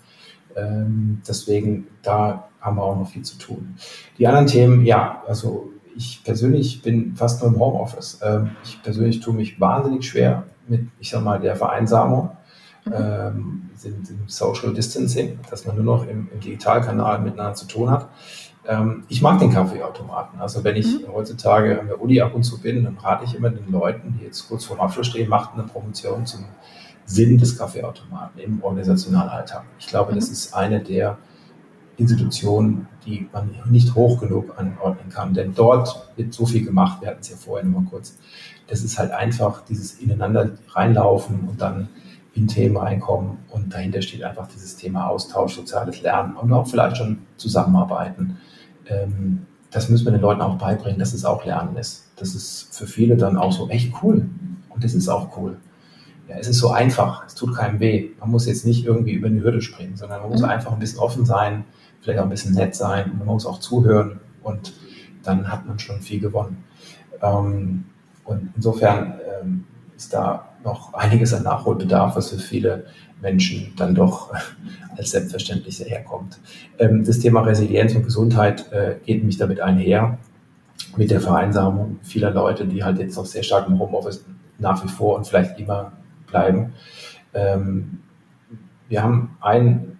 Ähm, 0.56 1.22
deswegen, 1.28 1.88
da 2.04 2.50
haben 2.60 2.78
wir 2.78 2.84
auch 2.84 2.98
noch 2.98 3.10
viel 3.10 3.24
zu 3.24 3.38
tun. 3.38 3.78
Die 4.18 4.28
anderen 4.28 4.48
Themen, 4.48 4.86
ja, 4.86 5.24
also 5.28 5.72
ich 5.96 6.24
persönlich 6.24 6.82
bin 6.82 7.16
fast 7.16 7.42
nur 7.42 7.52
im 7.52 7.60
Homeoffice. 7.60 8.20
Ähm, 8.24 8.52
ich 8.64 8.82
persönlich 8.82 9.20
tue 9.20 9.34
mich 9.34 9.60
wahnsinnig 9.60 10.08
schwer 10.08 10.44
mit, 10.68 10.88
ich 11.00 11.10
sag 11.10 11.24
mal, 11.24 11.40
der 11.40 11.56
Vereinsamung. 11.56 12.32
Mhm. 12.86 12.94
Ähm, 12.94 13.70
dem, 13.84 14.04
dem 14.04 14.20
Social 14.28 14.74
Distancing, 14.74 15.40
dass 15.50 15.66
man 15.66 15.76
nur 15.76 15.86
noch 15.86 16.08
im, 16.08 16.30
im 16.34 16.40
Digitalkanal 16.40 17.20
miteinander 17.20 17.54
zu 17.54 17.68
tun 17.68 17.90
hat. 17.90 18.10
Ähm, 18.68 19.04
ich 19.08 19.22
mag 19.22 19.40
den 19.40 19.52
Kaffeeautomaten. 19.52 20.40
Also 20.40 20.64
wenn 20.64 20.76
ich 20.76 20.88
mhm. 20.88 21.14
heutzutage 21.14 21.80
an 21.80 21.88
der 21.88 22.02
Uni 22.02 22.22
ab 22.22 22.34
und 22.34 22.44
zu 22.44 22.60
bin, 22.60 22.84
dann 22.84 22.98
rate 22.98 23.26
ich 23.26 23.36
immer 23.36 23.50
den 23.50 23.72
Leuten, 23.72 24.18
die 24.18 24.26
jetzt 24.26 24.48
kurz 24.48 24.66
vor 24.66 24.78
dem 24.78 24.82
Abschluss 24.82 25.08
stehen, 25.08 25.30
macht 25.30 25.54
eine 25.54 25.64
Promotion 25.64 26.26
zum 26.26 26.46
Sinn 27.06 27.38
des 27.38 27.58
Kaffeeautomaten 27.58 28.40
im 28.42 28.64
organisationalen 28.64 29.30
Alltag. 29.30 29.64
Ich 29.80 29.88
glaube, 29.88 30.12
mhm. 30.12 30.16
das 30.16 30.30
ist 30.30 30.54
eine 30.54 30.80
der 30.80 31.18
Institutionen, 31.98 32.88
die 33.06 33.28
man 33.32 33.50
nicht 33.70 33.96
hoch 33.96 34.20
genug 34.20 34.58
anordnen 34.58 35.10
kann. 35.10 35.34
Denn 35.34 35.54
dort 35.54 36.12
wird 36.16 36.34
so 36.34 36.46
viel 36.46 36.66
gemacht, 36.66 37.02
wir 37.02 37.10
hatten 37.10 37.22
es 37.22 37.30
ja 37.30 37.36
vorher 37.36 37.66
nur 37.66 37.82
mal 37.82 37.90
kurz. 37.90 38.18
Das 38.68 38.82
ist 38.82 38.98
halt 38.98 39.12
einfach 39.12 39.64
dieses 39.66 40.00
Ineinander 40.00 40.52
reinlaufen 40.70 41.48
und 41.48 41.62
dann 41.62 41.90
in 42.34 42.48
Themen 42.48 42.78
reinkommen. 42.78 43.40
Und 43.50 43.74
dahinter 43.74 44.02
steht 44.02 44.24
einfach 44.24 44.48
dieses 44.48 44.78
Thema 44.78 45.08
Austausch, 45.08 45.56
soziales 45.56 46.02
Lernen 46.02 46.36
und 46.36 46.52
auch 46.54 46.68
vielleicht 46.68 46.98
schon 46.98 47.20
Zusammenarbeiten 47.38 48.38
ähm, 48.92 49.46
das 49.72 49.90
müssen 49.90 50.06
wir 50.06 50.12
den 50.12 50.22
Leuten 50.22 50.42
auch 50.42 50.58
beibringen, 50.58 51.00
dass 51.00 51.14
es 51.14 51.24
auch 51.24 51.46
Lernen 51.46 51.78
ist. 51.78 52.10
Das 52.18 52.36
ist 52.36 52.76
für 52.76 52.88
viele 52.88 53.16
dann 53.16 53.38
auch 53.38 53.52
so 53.52 53.70
echt 53.70 53.94
cool. 54.04 54.30
Und 54.70 54.84
das 54.84 54.94
ist 54.94 55.08
auch 55.08 55.38
cool. 55.38 55.58
Ja, 56.28 56.36
es 56.38 56.48
ist 56.48 56.60
so 56.60 56.72
einfach, 56.72 57.26
es 57.26 57.36
tut 57.36 57.56
keinem 57.56 57.80
weh. 57.80 58.10
Man 58.20 58.32
muss 58.32 58.46
jetzt 58.46 58.66
nicht 58.66 58.86
irgendwie 58.86 59.14
über 59.14 59.28
eine 59.28 59.42
Hürde 59.42 59.62
springen, 59.62 59.96
sondern 59.96 60.22
man 60.22 60.30
muss 60.30 60.42
mhm. 60.42 60.50
einfach 60.50 60.74
ein 60.74 60.80
bisschen 60.80 61.00
offen 61.00 61.26
sein, 61.26 61.64
vielleicht 62.02 62.20
auch 62.20 62.24
ein 62.24 62.30
bisschen 62.30 62.54
nett 62.54 62.76
sein, 62.76 63.12
man 63.18 63.28
muss 63.28 63.46
auch 63.46 63.60
zuhören 63.60 64.20
und 64.44 64.74
dann 65.24 65.52
hat 65.52 65.66
man 65.68 65.80
schon 65.80 66.02
viel 66.02 66.20
gewonnen. 66.20 66.64
Ähm, 67.22 67.86
und 68.26 68.50
insofern 68.56 69.20
ähm, 69.42 69.66
ist 69.96 70.14
da 70.14 70.50
noch 70.64 70.94
einiges 70.94 71.34
an 71.34 71.44
Nachholbedarf, 71.44 72.16
was 72.16 72.30
für 72.30 72.40
viele 72.40 72.86
Menschen 73.22 73.74
dann 73.78 73.96
doch 73.96 74.34
als 74.98 75.12
selbstverständlich 75.12 75.80
herkommt. 75.80 76.40
Ähm, 76.80 77.04
das 77.04 77.20
Thema 77.20 77.42
Resilienz 77.42 77.96
und 77.96 78.04
Gesundheit 78.04 78.72
äh, 78.72 78.96
geht 79.06 79.18
nämlich 79.18 79.38
damit 79.38 79.60
einher, 79.60 80.18
mit 80.98 81.12
der 81.12 81.22
Vereinsamung 81.22 82.00
vieler 82.02 82.32
Leute, 82.32 82.66
die 82.66 82.84
halt 82.84 82.98
jetzt 83.00 83.16
noch 83.16 83.26
sehr 83.26 83.44
stark 83.44 83.68
im 83.68 83.80
Homeoffice 83.80 84.26
nach 84.58 84.84
wie 84.84 84.90
vor 84.90 85.16
und 85.16 85.28
vielleicht 85.28 85.60
immer 85.60 85.94
bleiben. 86.28 86.74
Wir 88.92 89.04
haben 89.04 89.38
ein, 89.40 90.00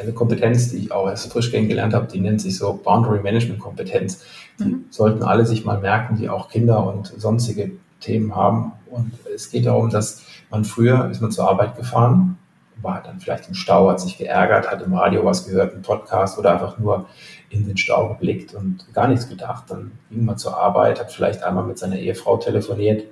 eine 0.00 0.12
Kompetenz, 0.12 0.70
die 0.70 0.78
ich 0.78 0.92
auch 0.92 1.08
erst 1.08 1.32
frisch 1.32 1.50
kennengelernt 1.50 1.94
habe, 1.94 2.06
die 2.06 2.20
nennt 2.20 2.40
sich 2.40 2.56
so 2.56 2.80
Boundary 2.82 3.20
Management 3.20 3.60
Kompetenz. 3.60 4.24
Die 4.58 4.64
mhm. 4.64 4.84
sollten 4.90 5.22
alle 5.22 5.46
sich 5.46 5.64
mal 5.64 5.78
merken, 5.78 6.16
die 6.16 6.28
auch 6.28 6.48
Kinder 6.48 6.86
und 6.86 7.12
sonstige 7.16 7.72
Themen 8.00 8.34
haben. 8.34 8.72
Und 8.90 9.12
es 9.34 9.50
geht 9.50 9.66
darum, 9.66 9.90
dass 9.90 10.22
man 10.50 10.64
früher 10.64 11.08
ist 11.10 11.20
man 11.20 11.30
zur 11.30 11.48
Arbeit 11.48 11.76
gefahren 11.76 12.38
war 12.82 13.02
dann 13.04 13.20
vielleicht 13.20 13.48
im 13.48 13.54
Stau, 13.54 13.90
hat 13.90 14.00
sich 14.00 14.18
geärgert, 14.18 14.70
hat 14.70 14.82
im 14.82 14.94
Radio 14.94 15.24
was 15.24 15.46
gehört, 15.46 15.74
einen 15.74 15.82
Podcast 15.82 16.38
oder 16.38 16.52
einfach 16.52 16.78
nur 16.78 17.06
in 17.50 17.66
den 17.66 17.76
Stau 17.76 18.08
geblickt 18.08 18.54
und 18.54 18.92
gar 18.92 19.08
nichts 19.08 19.28
gedacht. 19.28 19.64
Dann 19.68 19.92
ging 20.10 20.24
man 20.24 20.38
zur 20.38 20.56
Arbeit, 20.56 21.00
hat 21.00 21.12
vielleicht 21.12 21.42
einmal 21.42 21.64
mit 21.64 21.78
seiner 21.78 21.98
Ehefrau 21.98 22.36
telefoniert 22.36 23.04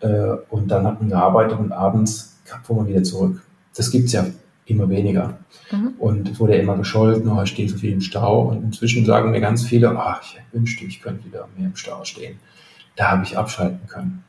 äh, 0.00 0.32
und 0.50 0.68
dann 0.68 0.86
hat 0.86 1.00
man 1.00 1.08
gearbeitet 1.08 1.58
und 1.58 1.72
abends 1.72 2.38
fuhr 2.62 2.76
man 2.76 2.86
wieder 2.86 3.02
zurück. 3.02 3.42
Das 3.74 3.90
gibt 3.90 4.06
es 4.06 4.12
ja 4.12 4.26
immer 4.68 4.88
weniger. 4.88 5.38
Mhm. 5.70 5.94
Und 5.98 6.38
wurde 6.38 6.56
immer 6.56 6.76
gescholten, 6.76 7.30
oh, 7.30 7.42
ich 7.42 7.50
stehe 7.50 7.68
so 7.68 7.76
viel 7.76 7.92
im 7.92 8.00
Stau. 8.00 8.42
Und 8.42 8.62
inzwischen 8.62 9.04
sagen 9.04 9.30
mir 9.30 9.40
ganz 9.40 9.64
viele, 9.64 9.98
ach, 9.98 10.22
ich 10.22 10.38
wünschte, 10.52 10.84
ich 10.84 11.00
könnte 11.00 11.24
wieder 11.24 11.48
mehr 11.56 11.66
im 11.66 11.76
Stau 11.76 12.04
stehen. 12.04 12.38
Da 12.96 13.10
habe 13.12 13.24
ich 13.24 13.36
abschalten 13.36 13.86
können. 13.86 14.24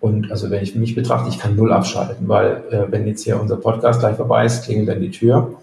Und 0.00 0.30
also 0.30 0.50
wenn 0.50 0.62
ich 0.62 0.74
mich 0.74 0.94
betrachte, 0.94 1.30
ich 1.30 1.38
kann 1.38 1.56
null 1.56 1.72
abschalten, 1.72 2.28
weil 2.28 2.62
äh, 2.70 2.90
wenn 2.90 3.06
jetzt 3.06 3.24
hier 3.24 3.40
unser 3.40 3.56
Podcast 3.56 4.00
gleich 4.00 4.16
vorbei 4.16 4.44
ist, 4.44 4.64
klingelt 4.64 4.88
dann 4.88 5.00
die 5.00 5.10
Tür 5.10 5.58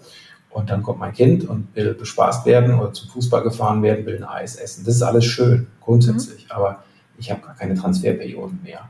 und 0.50 0.68
dann 0.68 0.82
kommt 0.82 0.98
mein 0.98 1.12
Kind 1.12 1.48
und 1.48 1.68
will 1.74 1.94
bespaßt 1.94 2.44
werden 2.44 2.74
oder 2.74 2.92
zum 2.92 3.08
Fußball 3.08 3.42
gefahren 3.42 3.82
werden, 3.82 4.04
will 4.04 4.16
ein 4.16 4.24
Eis 4.24 4.56
essen. 4.56 4.84
Das 4.84 4.96
ist 4.96 5.02
alles 5.02 5.24
schön, 5.24 5.68
grundsätzlich, 5.80 6.46
mhm. 6.46 6.50
aber 6.50 6.82
ich 7.18 7.30
habe 7.30 7.40
gar 7.40 7.54
keine 7.54 7.74
Transferperioden 7.74 8.60
mehr. 8.62 8.88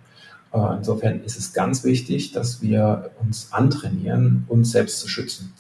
Äh, 0.53 0.77
insofern 0.77 1.23
ist 1.23 1.39
es 1.39 1.53
ganz 1.53 1.85
wichtig, 1.85 2.33
dass 2.33 2.63
wir 2.63 3.11
uns 3.21 3.53
antrainieren, 3.53 4.45
uns 4.49 4.73
selbst 4.73 5.01
zu 5.01 5.09
schützen, 5.09 5.53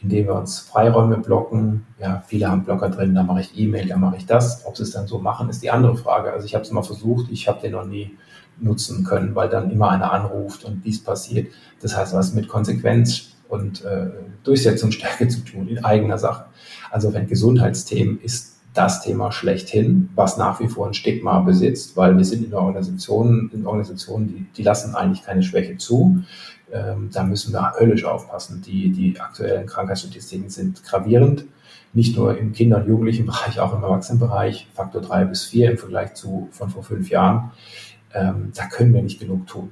indem 0.00 0.26
wir 0.26 0.34
uns 0.34 0.60
Freiräume 0.60 1.18
blocken. 1.18 1.86
Ja, 2.00 2.22
viele 2.26 2.48
haben 2.48 2.64
Blocker 2.64 2.90
drin, 2.90 3.14
da 3.14 3.22
mache 3.22 3.40
ich 3.40 3.58
E-Mail, 3.58 3.88
da 3.88 3.96
mache 3.96 4.16
ich 4.16 4.26
das. 4.26 4.64
Ob 4.66 4.76
sie 4.76 4.84
es 4.84 4.92
dann 4.92 5.06
so 5.06 5.18
machen, 5.18 5.48
ist 5.48 5.62
die 5.62 5.70
andere 5.70 5.96
Frage. 5.96 6.32
Also 6.32 6.46
ich 6.46 6.54
habe 6.54 6.64
es 6.64 6.70
mal 6.70 6.82
versucht, 6.82 7.30
ich 7.30 7.48
habe 7.48 7.60
den 7.60 7.72
noch 7.72 7.86
nie 7.86 8.16
nutzen 8.58 9.04
können, 9.04 9.34
weil 9.34 9.48
dann 9.48 9.70
immer 9.70 9.90
einer 9.90 10.12
anruft 10.12 10.64
und 10.64 10.84
dies 10.84 11.02
passiert. 11.02 11.48
Das 11.82 11.96
heißt, 11.96 12.14
was 12.14 12.32
mit 12.32 12.48
Konsequenz 12.48 13.32
und 13.48 13.84
äh, 13.84 14.08
Durchsetzungsstärke 14.44 15.28
zu 15.28 15.40
tun 15.40 15.68
in 15.68 15.84
eigener 15.84 16.18
Sache. 16.18 16.46
Also 16.90 17.12
wenn 17.12 17.26
Gesundheitsthemen 17.26 18.20
ist 18.20 18.55
das 18.76 19.02
Thema 19.02 19.32
schlechthin, 19.32 20.10
was 20.14 20.36
nach 20.36 20.60
wie 20.60 20.68
vor 20.68 20.86
ein 20.86 20.94
Stigma 20.94 21.40
besitzt, 21.40 21.96
weil 21.96 22.16
wir 22.16 22.24
sind 22.24 22.44
in 22.44 22.54
Organisationen, 22.54 23.50
in 23.52 23.66
Organisationen, 23.66 24.28
die, 24.28 24.46
die 24.56 24.62
lassen 24.62 24.94
eigentlich 24.94 25.24
keine 25.24 25.42
Schwäche 25.42 25.76
zu. 25.76 26.22
Ähm, 26.72 27.10
da 27.12 27.22
müssen 27.22 27.52
wir 27.52 27.74
höllisch 27.78 28.04
aufpassen. 28.04 28.62
Die, 28.66 28.90
die 28.90 29.18
aktuellen 29.20 29.66
Krankheitsstatistiken 29.66 30.50
sind 30.50 30.82
gravierend, 30.84 31.44
nicht 31.92 32.16
nur 32.16 32.36
im 32.36 32.52
Kinder- 32.52 32.78
und 32.78 32.88
Jugendlichenbereich, 32.88 33.60
auch 33.60 33.74
im 33.74 33.82
Erwachsenenbereich, 33.82 34.68
Faktor 34.74 35.00
drei 35.00 35.24
bis 35.24 35.44
vier 35.44 35.70
im 35.70 35.78
Vergleich 35.78 36.14
zu 36.14 36.48
von 36.50 36.68
vor 36.68 36.82
fünf 36.82 37.08
Jahren 37.08 37.52
ähm, 38.16 38.52
da 38.54 38.66
können 38.66 38.94
wir 38.94 39.02
nicht 39.02 39.20
genug 39.20 39.46
tun. 39.46 39.70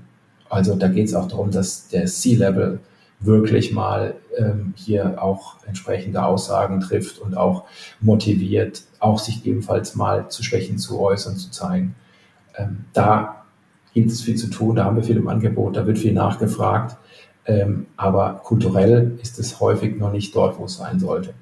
Also 0.49 0.77
da 0.77 0.89
geht 0.89 1.07
es 1.07 1.15
auch 1.15 1.27
darum, 1.27 1.51
dass 1.51 1.89
der 1.89 2.07
C-Level 2.07 2.79
wirklich 3.21 3.73
mal 3.73 4.17
ähm, 4.37 4.75
hier 4.77 5.23
auch 5.23 5.57
entsprechende 5.67 6.25
Aussagen 6.25 6.81
trifft 6.81 7.19
und 7.19 7.37
auch 7.37 7.65
motiviert, 8.01 8.83
auch 8.99 9.19
sich 9.19 9.47
ebenfalls 9.47 9.95
mal 9.95 10.29
zu 10.29 10.43
Schwächen 10.43 10.79
zu 10.79 11.01
äußern, 11.01 11.37
zu 11.37 11.51
zeigen. 11.51 11.95
Ähm, 12.57 12.85
da 12.93 13.45
gibt 13.95 14.11
es 14.11 14.23
viel 14.23 14.37
zu 14.37 14.49
tun, 14.49 14.77
da 14.77 14.85
haben 14.85 14.97
wir 14.97 15.05
viel 15.05 15.17
im 15.17 15.29
Angebot, 15.29 15.77
da 15.77 15.87
wird 15.87 15.99
viel 15.99 16.13
nachgefragt, 16.13 16.97
ähm, 17.47 17.87
aber 17.97 18.41
kulturell 18.45 19.19
ist 19.23 19.39
es 19.39 19.61
häufig 19.61 19.97
noch 19.97 20.13
nicht 20.13 20.35
dort, 20.35 20.59
wo 20.59 20.65
es 20.65 20.77
sein 20.77 20.99
sollte. 20.99 21.35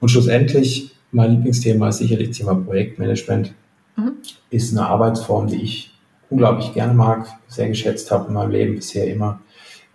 Und 0.00 0.10
schlussendlich, 0.10 0.94
mein 1.10 1.32
Lieblingsthema 1.32 1.88
ist 1.88 1.98
sicherlich 1.98 2.28
das 2.28 2.38
Thema 2.38 2.54
Projektmanagement, 2.54 3.54
mhm. 3.96 4.12
ist 4.50 4.76
eine 4.76 4.86
Arbeitsform, 4.86 5.46
die 5.46 5.62
ich 5.62 5.94
unglaublich 6.28 6.74
gerne 6.74 6.92
mag, 6.92 7.28
sehr 7.48 7.68
geschätzt 7.68 8.10
habe 8.10 8.28
in 8.28 8.34
meinem 8.34 8.50
Leben 8.50 8.74
bisher 8.74 9.06
immer, 9.06 9.40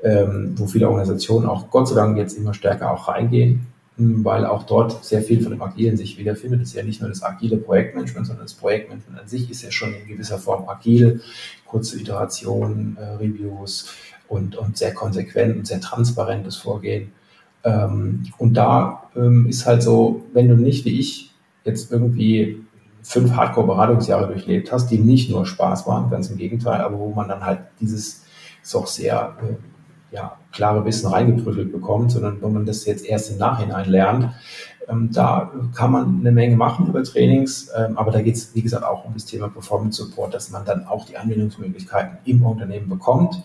ähm, 0.04 0.54
wo 0.56 0.68
viele 0.68 0.88
Organisationen 0.88 1.48
auch 1.48 1.70
Gott 1.70 1.88
sei 1.88 1.96
Dank 1.96 2.18
jetzt 2.18 2.38
immer 2.38 2.54
stärker 2.54 2.92
auch 2.92 3.08
reingehen, 3.08 3.68
hm, 3.98 4.24
weil 4.26 4.46
auch 4.46 4.64
dort 4.64 5.04
sehr 5.04 5.22
viel 5.22 5.42
von 5.42 5.52
dem 5.52 5.62
Agilen 5.62 5.98
sich 5.98 6.18
wiederfindet. 6.18 6.62
Es 6.62 6.70
ist 6.70 6.76
ja 6.76 6.84
nicht 6.84 7.02
nur 7.02 7.10
das 7.10 7.24
agile 7.24 7.58
Projektmanagement, 7.58 8.28
sondern 8.28 8.46
das 8.46 8.54
Projektmanagement 8.54 9.20
an 9.22 9.28
sich 9.28 9.50
ist 9.50 9.62
ja 9.64 9.72
schon 9.72 9.94
in 9.94 10.08
gewisser 10.08 10.38
Form 10.38 10.68
agil, 10.68 11.22
kurze 11.66 12.00
Iterationen, 12.00 12.98
äh, 12.98 13.16
Reviews 13.16 13.90
und, 14.28 14.56
und 14.56 14.78
sehr 14.78 14.94
konsequent 14.94 15.58
und 15.58 15.68
sehr 15.68 15.82
transparentes 15.82 16.56
Vorgehen. 16.56 17.12
Ähm, 17.64 18.26
und 18.38 18.56
da 18.56 19.10
ähm, 19.16 19.48
ist 19.48 19.66
halt 19.66 19.84
so, 19.84 20.26
wenn 20.34 20.48
du 20.48 20.56
nicht 20.56 20.86
wie 20.86 21.00
ich 21.00 21.32
jetzt 21.64 21.92
irgendwie 21.92 22.64
fünf 23.04 23.32
Hardcore-Beratungsjahre 23.32 24.28
durchlebt 24.28 24.72
hast, 24.72 24.88
die 24.90 25.00
nicht 25.00 25.30
nur 25.30 25.46
Spaß 25.46 25.88
waren, 25.88 26.10
ganz 26.10 26.30
im 26.30 26.38
Gegenteil, 26.38 26.82
aber 26.82 26.98
wo 26.98 27.12
man 27.12 27.28
dann 27.28 27.46
halt 27.46 27.60
dieses 27.80 28.24
so 28.64 28.86
sehr 28.86 29.36
äh, 29.42 29.54
ja, 30.12 30.38
klare 30.52 30.86
Wissen 30.86 31.08
reingeprügelt 31.08 31.72
bekommt, 31.72 32.12
sondern 32.12 32.42
wo 32.42 32.50
man 32.50 32.66
das 32.66 32.86
jetzt 32.86 33.06
erst 33.06 33.32
im 33.32 33.38
Nachhinein 33.38 33.90
lernt. 33.90 34.30
Ähm, 34.90 35.10
da 35.12 35.52
kann 35.74 35.92
man 35.92 36.20
eine 36.20 36.32
Menge 36.32 36.58
machen 36.58 36.88
über 36.88 37.04
Trainings, 37.04 37.70
ähm, 37.78 37.98
aber 37.98 38.12
da 38.12 38.22
geht 38.22 38.36
es, 38.36 38.54
wie 38.54 38.62
gesagt, 38.62 38.84
auch 38.84 39.06
um 39.06 39.14
das 39.14 39.26
Thema 39.26 39.50
Performance 39.50 40.04
Support, 40.04 40.34
dass 40.34 40.52
man 40.52 40.66
dann 40.66 40.86
auch 40.86 41.06
die 41.06 41.18
Anwendungsmöglichkeiten 41.18 42.18
im 42.26 42.46
Unternehmen 42.46 42.90
bekommt. 42.90 43.42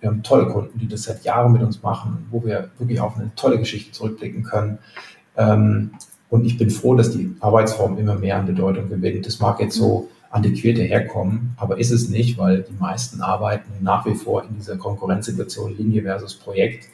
Wir 0.00 0.10
haben 0.10 0.24
tolle 0.24 0.46
Kunden, 0.46 0.78
die 0.78 0.88
das 0.88 1.04
seit 1.04 1.22
Jahren 1.24 1.52
mit 1.52 1.62
uns 1.62 1.82
machen, 1.82 2.26
wo 2.30 2.44
wir 2.44 2.70
wirklich 2.78 3.00
auf 3.00 3.16
eine 3.16 3.30
tolle 3.36 3.58
Geschichte 3.58 3.92
zurückblicken 3.92 4.42
können. 4.42 4.78
Ähm, 5.36 5.92
und 6.28 6.44
ich 6.44 6.58
bin 6.58 6.70
froh, 6.70 6.94
dass 6.96 7.12
die 7.12 7.36
Arbeitsform 7.40 7.98
immer 7.98 8.16
mehr 8.16 8.38
an 8.38 8.46
Bedeutung 8.46 8.88
gewinnt. 8.88 9.26
Das 9.26 9.38
mag 9.38 9.60
jetzt 9.60 9.76
so 9.76 10.08
antiquiert 10.32 10.78
herkommen, 10.78 11.54
aber 11.58 11.78
ist 11.78 11.90
es 11.90 12.08
nicht, 12.08 12.38
weil 12.38 12.62
die 12.62 12.74
meisten 12.80 13.20
arbeiten 13.20 13.70
nach 13.82 14.06
wie 14.06 14.14
vor 14.14 14.42
in 14.44 14.54
dieser 14.56 14.78
Konkurrenzsituation 14.78 15.76
Linie 15.76 16.02
versus 16.02 16.34
Projekt. 16.34 16.88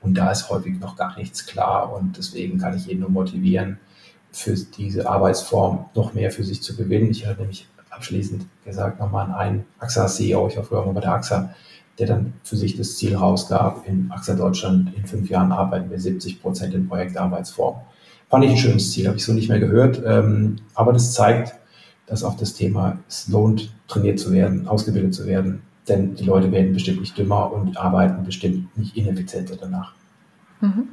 Und 0.00 0.14
da 0.16 0.30
ist 0.30 0.48
häufig 0.48 0.80
noch 0.80 0.96
gar 0.96 1.16
nichts 1.18 1.46
klar. 1.46 1.92
Und 1.92 2.16
deswegen 2.16 2.58
kann 2.58 2.76
ich 2.76 2.86
jeden 2.86 3.00
nur 3.00 3.10
motivieren, 3.10 3.78
für 4.30 4.54
diese 4.54 5.08
Arbeitsform 5.08 5.86
noch 5.94 6.14
mehr 6.14 6.30
für 6.30 6.44
sich 6.44 6.62
zu 6.62 6.76
gewinnen. 6.76 7.10
Ich 7.10 7.26
hatte 7.26 7.40
nämlich 7.40 7.66
abschließend 7.90 8.46
gesagt 8.64 9.00
nochmal 9.00 9.26
an 9.26 9.34
einen 9.34 9.64
AXA-CEO, 9.80 10.48
ich 10.48 10.56
war 10.56 10.64
früher 10.64 10.84
mal 10.84 10.92
bei 10.92 11.00
der 11.00 11.12
AXA, 11.12 11.54
der 11.98 12.06
dann 12.06 12.34
für 12.42 12.56
sich 12.56 12.76
das 12.76 12.96
Ziel 12.96 13.16
rausgab, 13.16 13.86
in 13.86 14.10
AXA 14.12 14.34
Deutschland 14.34 14.94
in 14.96 15.04
fünf 15.06 15.28
Jahren 15.28 15.50
arbeiten 15.50 15.90
wir 15.90 15.98
70 15.98 16.40
Prozent 16.40 16.74
in 16.74 16.88
Projektarbeitsform. 16.88 17.76
Fand 18.30 18.44
ich 18.44 18.50
ein 18.50 18.58
schönes 18.58 18.92
Ziel, 18.92 19.08
habe 19.08 19.16
ich 19.16 19.24
so 19.24 19.32
nicht 19.32 19.48
mehr 19.48 19.58
gehört. 19.58 20.02
Ähm, 20.06 20.56
aber 20.74 20.92
das 20.92 21.12
zeigt, 21.12 21.57
dass 22.08 22.24
auch 22.24 22.36
das 22.36 22.54
Thema 22.54 22.98
es 23.08 23.28
lohnt, 23.28 23.72
trainiert 23.86 24.18
zu 24.18 24.32
werden, 24.32 24.66
ausgebildet 24.66 25.14
zu 25.14 25.26
werden. 25.26 25.62
Denn 25.88 26.14
die 26.14 26.24
Leute 26.24 26.52
werden 26.52 26.72
bestimmt 26.72 27.00
nicht 27.00 27.16
dümmer 27.16 27.52
und 27.52 27.78
arbeiten 27.78 28.24
bestimmt 28.24 28.76
nicht 28.76 28.96
ineffizienter 28.96 29.56
danach. 29.56 29.94
Mhm. 30.60 30.88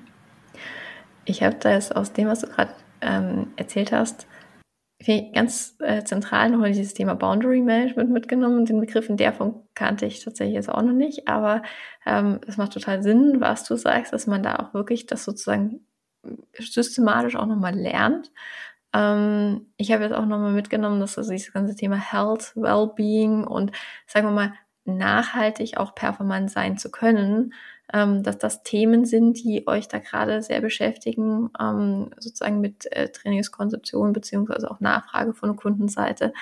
Ich 1.25 1.43
habe 1.43 1.56
das 1.60 1.91
aus 1.91 2.13
dem, 2.13 2.28
was 2.28 2.41
du 2.41 2.47
gerade 2.47 2.71
ähm, 3.01 3.47
erzählt 3.56 3.91
hast, 3.91 4.28
ganz 5.34 5.75
äh, 5.80 6.04
zentral 6.04 6.49
nochmal 6.49 6.71
dieses 6.71 6.93
Thema 6.93 7.15
Boundary 7.15 7.62
Management 7.62 8.12
mitgenommen. 8.12 8.65
Den 8.65 8.80
Begriff 8.80 9.10
in 9.10 9.17
der 9.17 9.34
Form 9.34 9.63
kannte 9.75 10.06
ich 10.06 10.23
tatsächlich 10.23 10.56
jetzt 10.56 10.69
auch 10.69 10.82
noch 10.82 10.93
nicht, 10.93 11.28
aber 11.28 11.62
ähm, 12.06 12.39
es 12.47 12.58
macht 12.58 12.73
total 12.73 13.04
Sinn, 13.04 13.39
was 13.39 13.65
du 13.65 13.75
sagst, 13.75 14.13
dass 14.13 14.28
man 14.28 14.41
da 14.41 14.56
auch 14.56 14.73
wirklich 14.73 15.06
das 15.06 15.23
sozusagen 15.23 15.82
systematisch 16.58 17.36
auch 17.36 17.45
nochmal 17.45 17.75
lernt. 17.75 18.32
Ähm, 18.96 19.68
ich 19.78 19.92
habe 19.92 20.04
jetzt 20.04 20.14
auch 20.14 20.26
nochmal 20.26 20.54
mitgenommen, 20.54 21.00
dass 21.00 21.18
also 21.18 21.32
dieses 21.32 21.52
ganze 21.52 21.76
Thema 21.76 21.98
Health, 21.98 22.54
Wellbeing 22.56 23.44
und 23.46 23.72
sagen 24.08 24.28
wir 24.28 24.32
mal 24.32 24.54
nachhaltig 24.86 25.78
auch 25.78 25.96
performant 25.96 26.50
sein 26.50 26.78
zu 26.78 26.90
können, 26.92 27.54
ähm, 27.94 28.24
dass 28.24 28.38
das 28.38 28.64
Themen 28.64 29.06
sind, 29.06 29.44
die 29.44 29.68
euch 29.68 29.88
da 29.88 30.00
gerade 30.00 30.42
sehr 30.42 30.62
beschäftigen, 30.62 31.50
ähm, 31.60 32.12
sozusagen 32.20 32.62
mit 32.62 32.92
äh, 32.92 33.10
Trainingskonzeption 33.10 34.14
beziehungsweise 34.14 34.72
auch 34.72 34.80
Nachfrage 34.80 35.34
von 35.34 35.58
Kundenseite. 35.58 36.34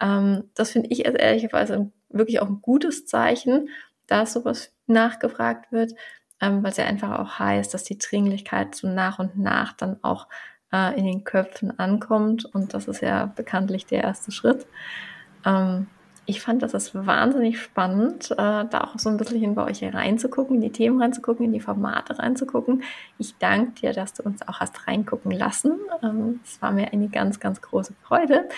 Ähm, 0.00 0.50
das 0.54 0.72
finde 0.72 0.90
ich 0.90 1.06
als 1.06 1.16
ehrlicherweise 1.16 1.90
wirklich 2.10 2.40
auch 2.40 2.48
ein 2.48 2.60
gutes 2.60 3.06
Zeichen, 3.06 3.70
dass 4.06 4.34
sowas 4.34 4.72
nachgefragt 4.86 5.72
wird 5.72 5.94
ähm, 6.40 6.62
was 6.62 6.76
ja 6.76 6.84
einfach 6.84 7.18
auch 7.18 7.38
heißt, 7.38 7.72
dass 7.72 7.84
die 7.84 7.98
Dringlichkeit 7.98 8.74
so 8.74 8.88
nach 8.88 9.18
und 9.18 9.38
nach 9.38 9.72
dann 9.72 10.02
auch 10.02 10.28
äh, 10.72 10.98
in 10.98 11.04
den 11.04 11.24
Köpfen 11.24 11.78
ankommt. 11.78 12.44
Und 12.44 12.74
das 12.74 12.88
ist 12.88 13.02
ja 13.02 13.26
bekanntlich 13.26 13.86
der 13.86 14.02
erste 14.02 14.32
Schritt. 14.32 14.66
Ähm, 15.44 15.86
ich 16.26 16.40
fand 16.40 16.62
das 16.62 16.74
ist 16.74 16.94
wahnsinnig 16.94 17.60
spannend, 17.60 18.32
äh, 18.32 18.34
da 18.36 18.80
auch 18.82 18.98
so 18.98 19.08
ein 19.08 19.16
bisschen 19.16 19.54
bei 19.54 19.64
euch 19.64 19.82
reinzugucken, 19.82 20.56
in 20.56 20.60
die 20.60 20.72
Themen 20.72 21.00
reinzugucken, 21.00 21.46
in 21.46 21.52
die 21.52 21.60
Formate 21.60 22.18
reinzugucken. 22.18 22.82
Ich 23.18 23.36
danke 23.38 23.80
dir, 23.80 23.92
dass 23.92 24.12
du 24.12 24.24
uns 24.24 24.46
auch 24.46 24.58
hast 24.58 24.88
reingucken 24.88 25.30
lassen. 25.30 25.72
Ähm, 26.02 26.40
es 26.44 26.60
war 26.60 26.72
mir 26.72 26.92
eine 26.92 27.08
ganz, 27.08 27.38
ganz 27.38 27.62
große 27.62 27.94
Freude. 28.02 28.48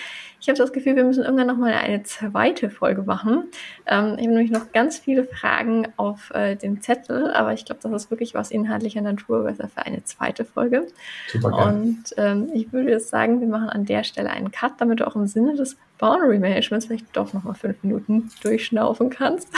Ich 0.41 0.49
habe 0.49 0.57
das 0.57 0.73
Gefühl, 0.73 0.95
wir 0.95 1.03
müssen 1.03 1.23
irgendwann 1.23 1.47
nochmal 1.47 1.73
eine 1.73 2.01
zweite 2.03 2.71
Folge 2.71 3.03
machen. 3.03 3.43
Ähm, 3.85 4.15
ich 4.17 4.25
habe 4.25 4.33
nämlich 4.33 4.51
noch 4.51 4.71
ganz 4.71 4.97
viele 4.97 5.25
Fragen 5.25 5.87
auf 5.95 6.31
äh, 6.31 6.55
dem 6.55 6.81
Zettel, 6.81 7.31
aber 7.31 7.53
ich 7.53 7.65
glaube, 7.65 7.81
das 7.83 7.91
ist 7.91 8.09
wirklich 8.09 8.33
was 8.33 8.49
inhaltlicher 8.49 9.01
Natur 9.01 9.43
besser 9.43 9.67
für 9.67 9.85
eine 9.85 10.03
zweite 10.03 10.43
Folge. 10.43 10.87
Super 11.27 11.51
geil. 11.51 11.67
Und 11.67 12.03
ähm, 12.17 12.49
ich 12.51 12.73
würde 12.73 12.89
jetzt 12.89 13.09
sagen, 13.09 13.41
wir 13.41 13.47
machen 13.47 13.69
an 13.69 13.85
der 13.85 14.03
Stelle 14.03 14.31
einen 14.31 14.51
Cut, 14.51 14.73
damit 14.79 15.01
du 15.01 15.07
auch 15.07 15.15
im 15.15 15.27
Sinne 15.27 15.55
des 15.55 15.77
Boundary 15.99 16.39
Managements 16.39 16.87
vielleicht 16.87 17.15
doch 17.15 17.33
nochmal 17.33 17.53
fünf 17.53 17.83
Minuten 17.83 18.29
durchschnaufen 18.41 19.09
kannst. 19.09 19.49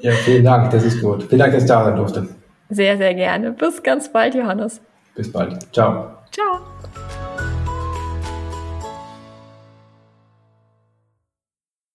ja, 0.00 0.12
vielen 0.12 0.44
Dank, 0.44 0.70
das 0.70 0.84
ist 0.84 1.02
gut. 1.02 1.24
Vielen 1.24 1.40
Dank, 1.40 1.52
dass 1.52 1.64
ich 1.64 1.68
da 1.68 1.84
sein 1.84 1.96
durfte. 1.96 2.28
Sehr, 2.70 2.96
sehr 2.96 3.14
gerne. 3.14 3.52
Bis 3.52 3.82
ganz 3.82 4.10
bald, 4.10 4.34
Johannes. 4.34 4.80
Bis 5.14 5.30
bald. 5.30 5.58
Ciao. 5.72 6.16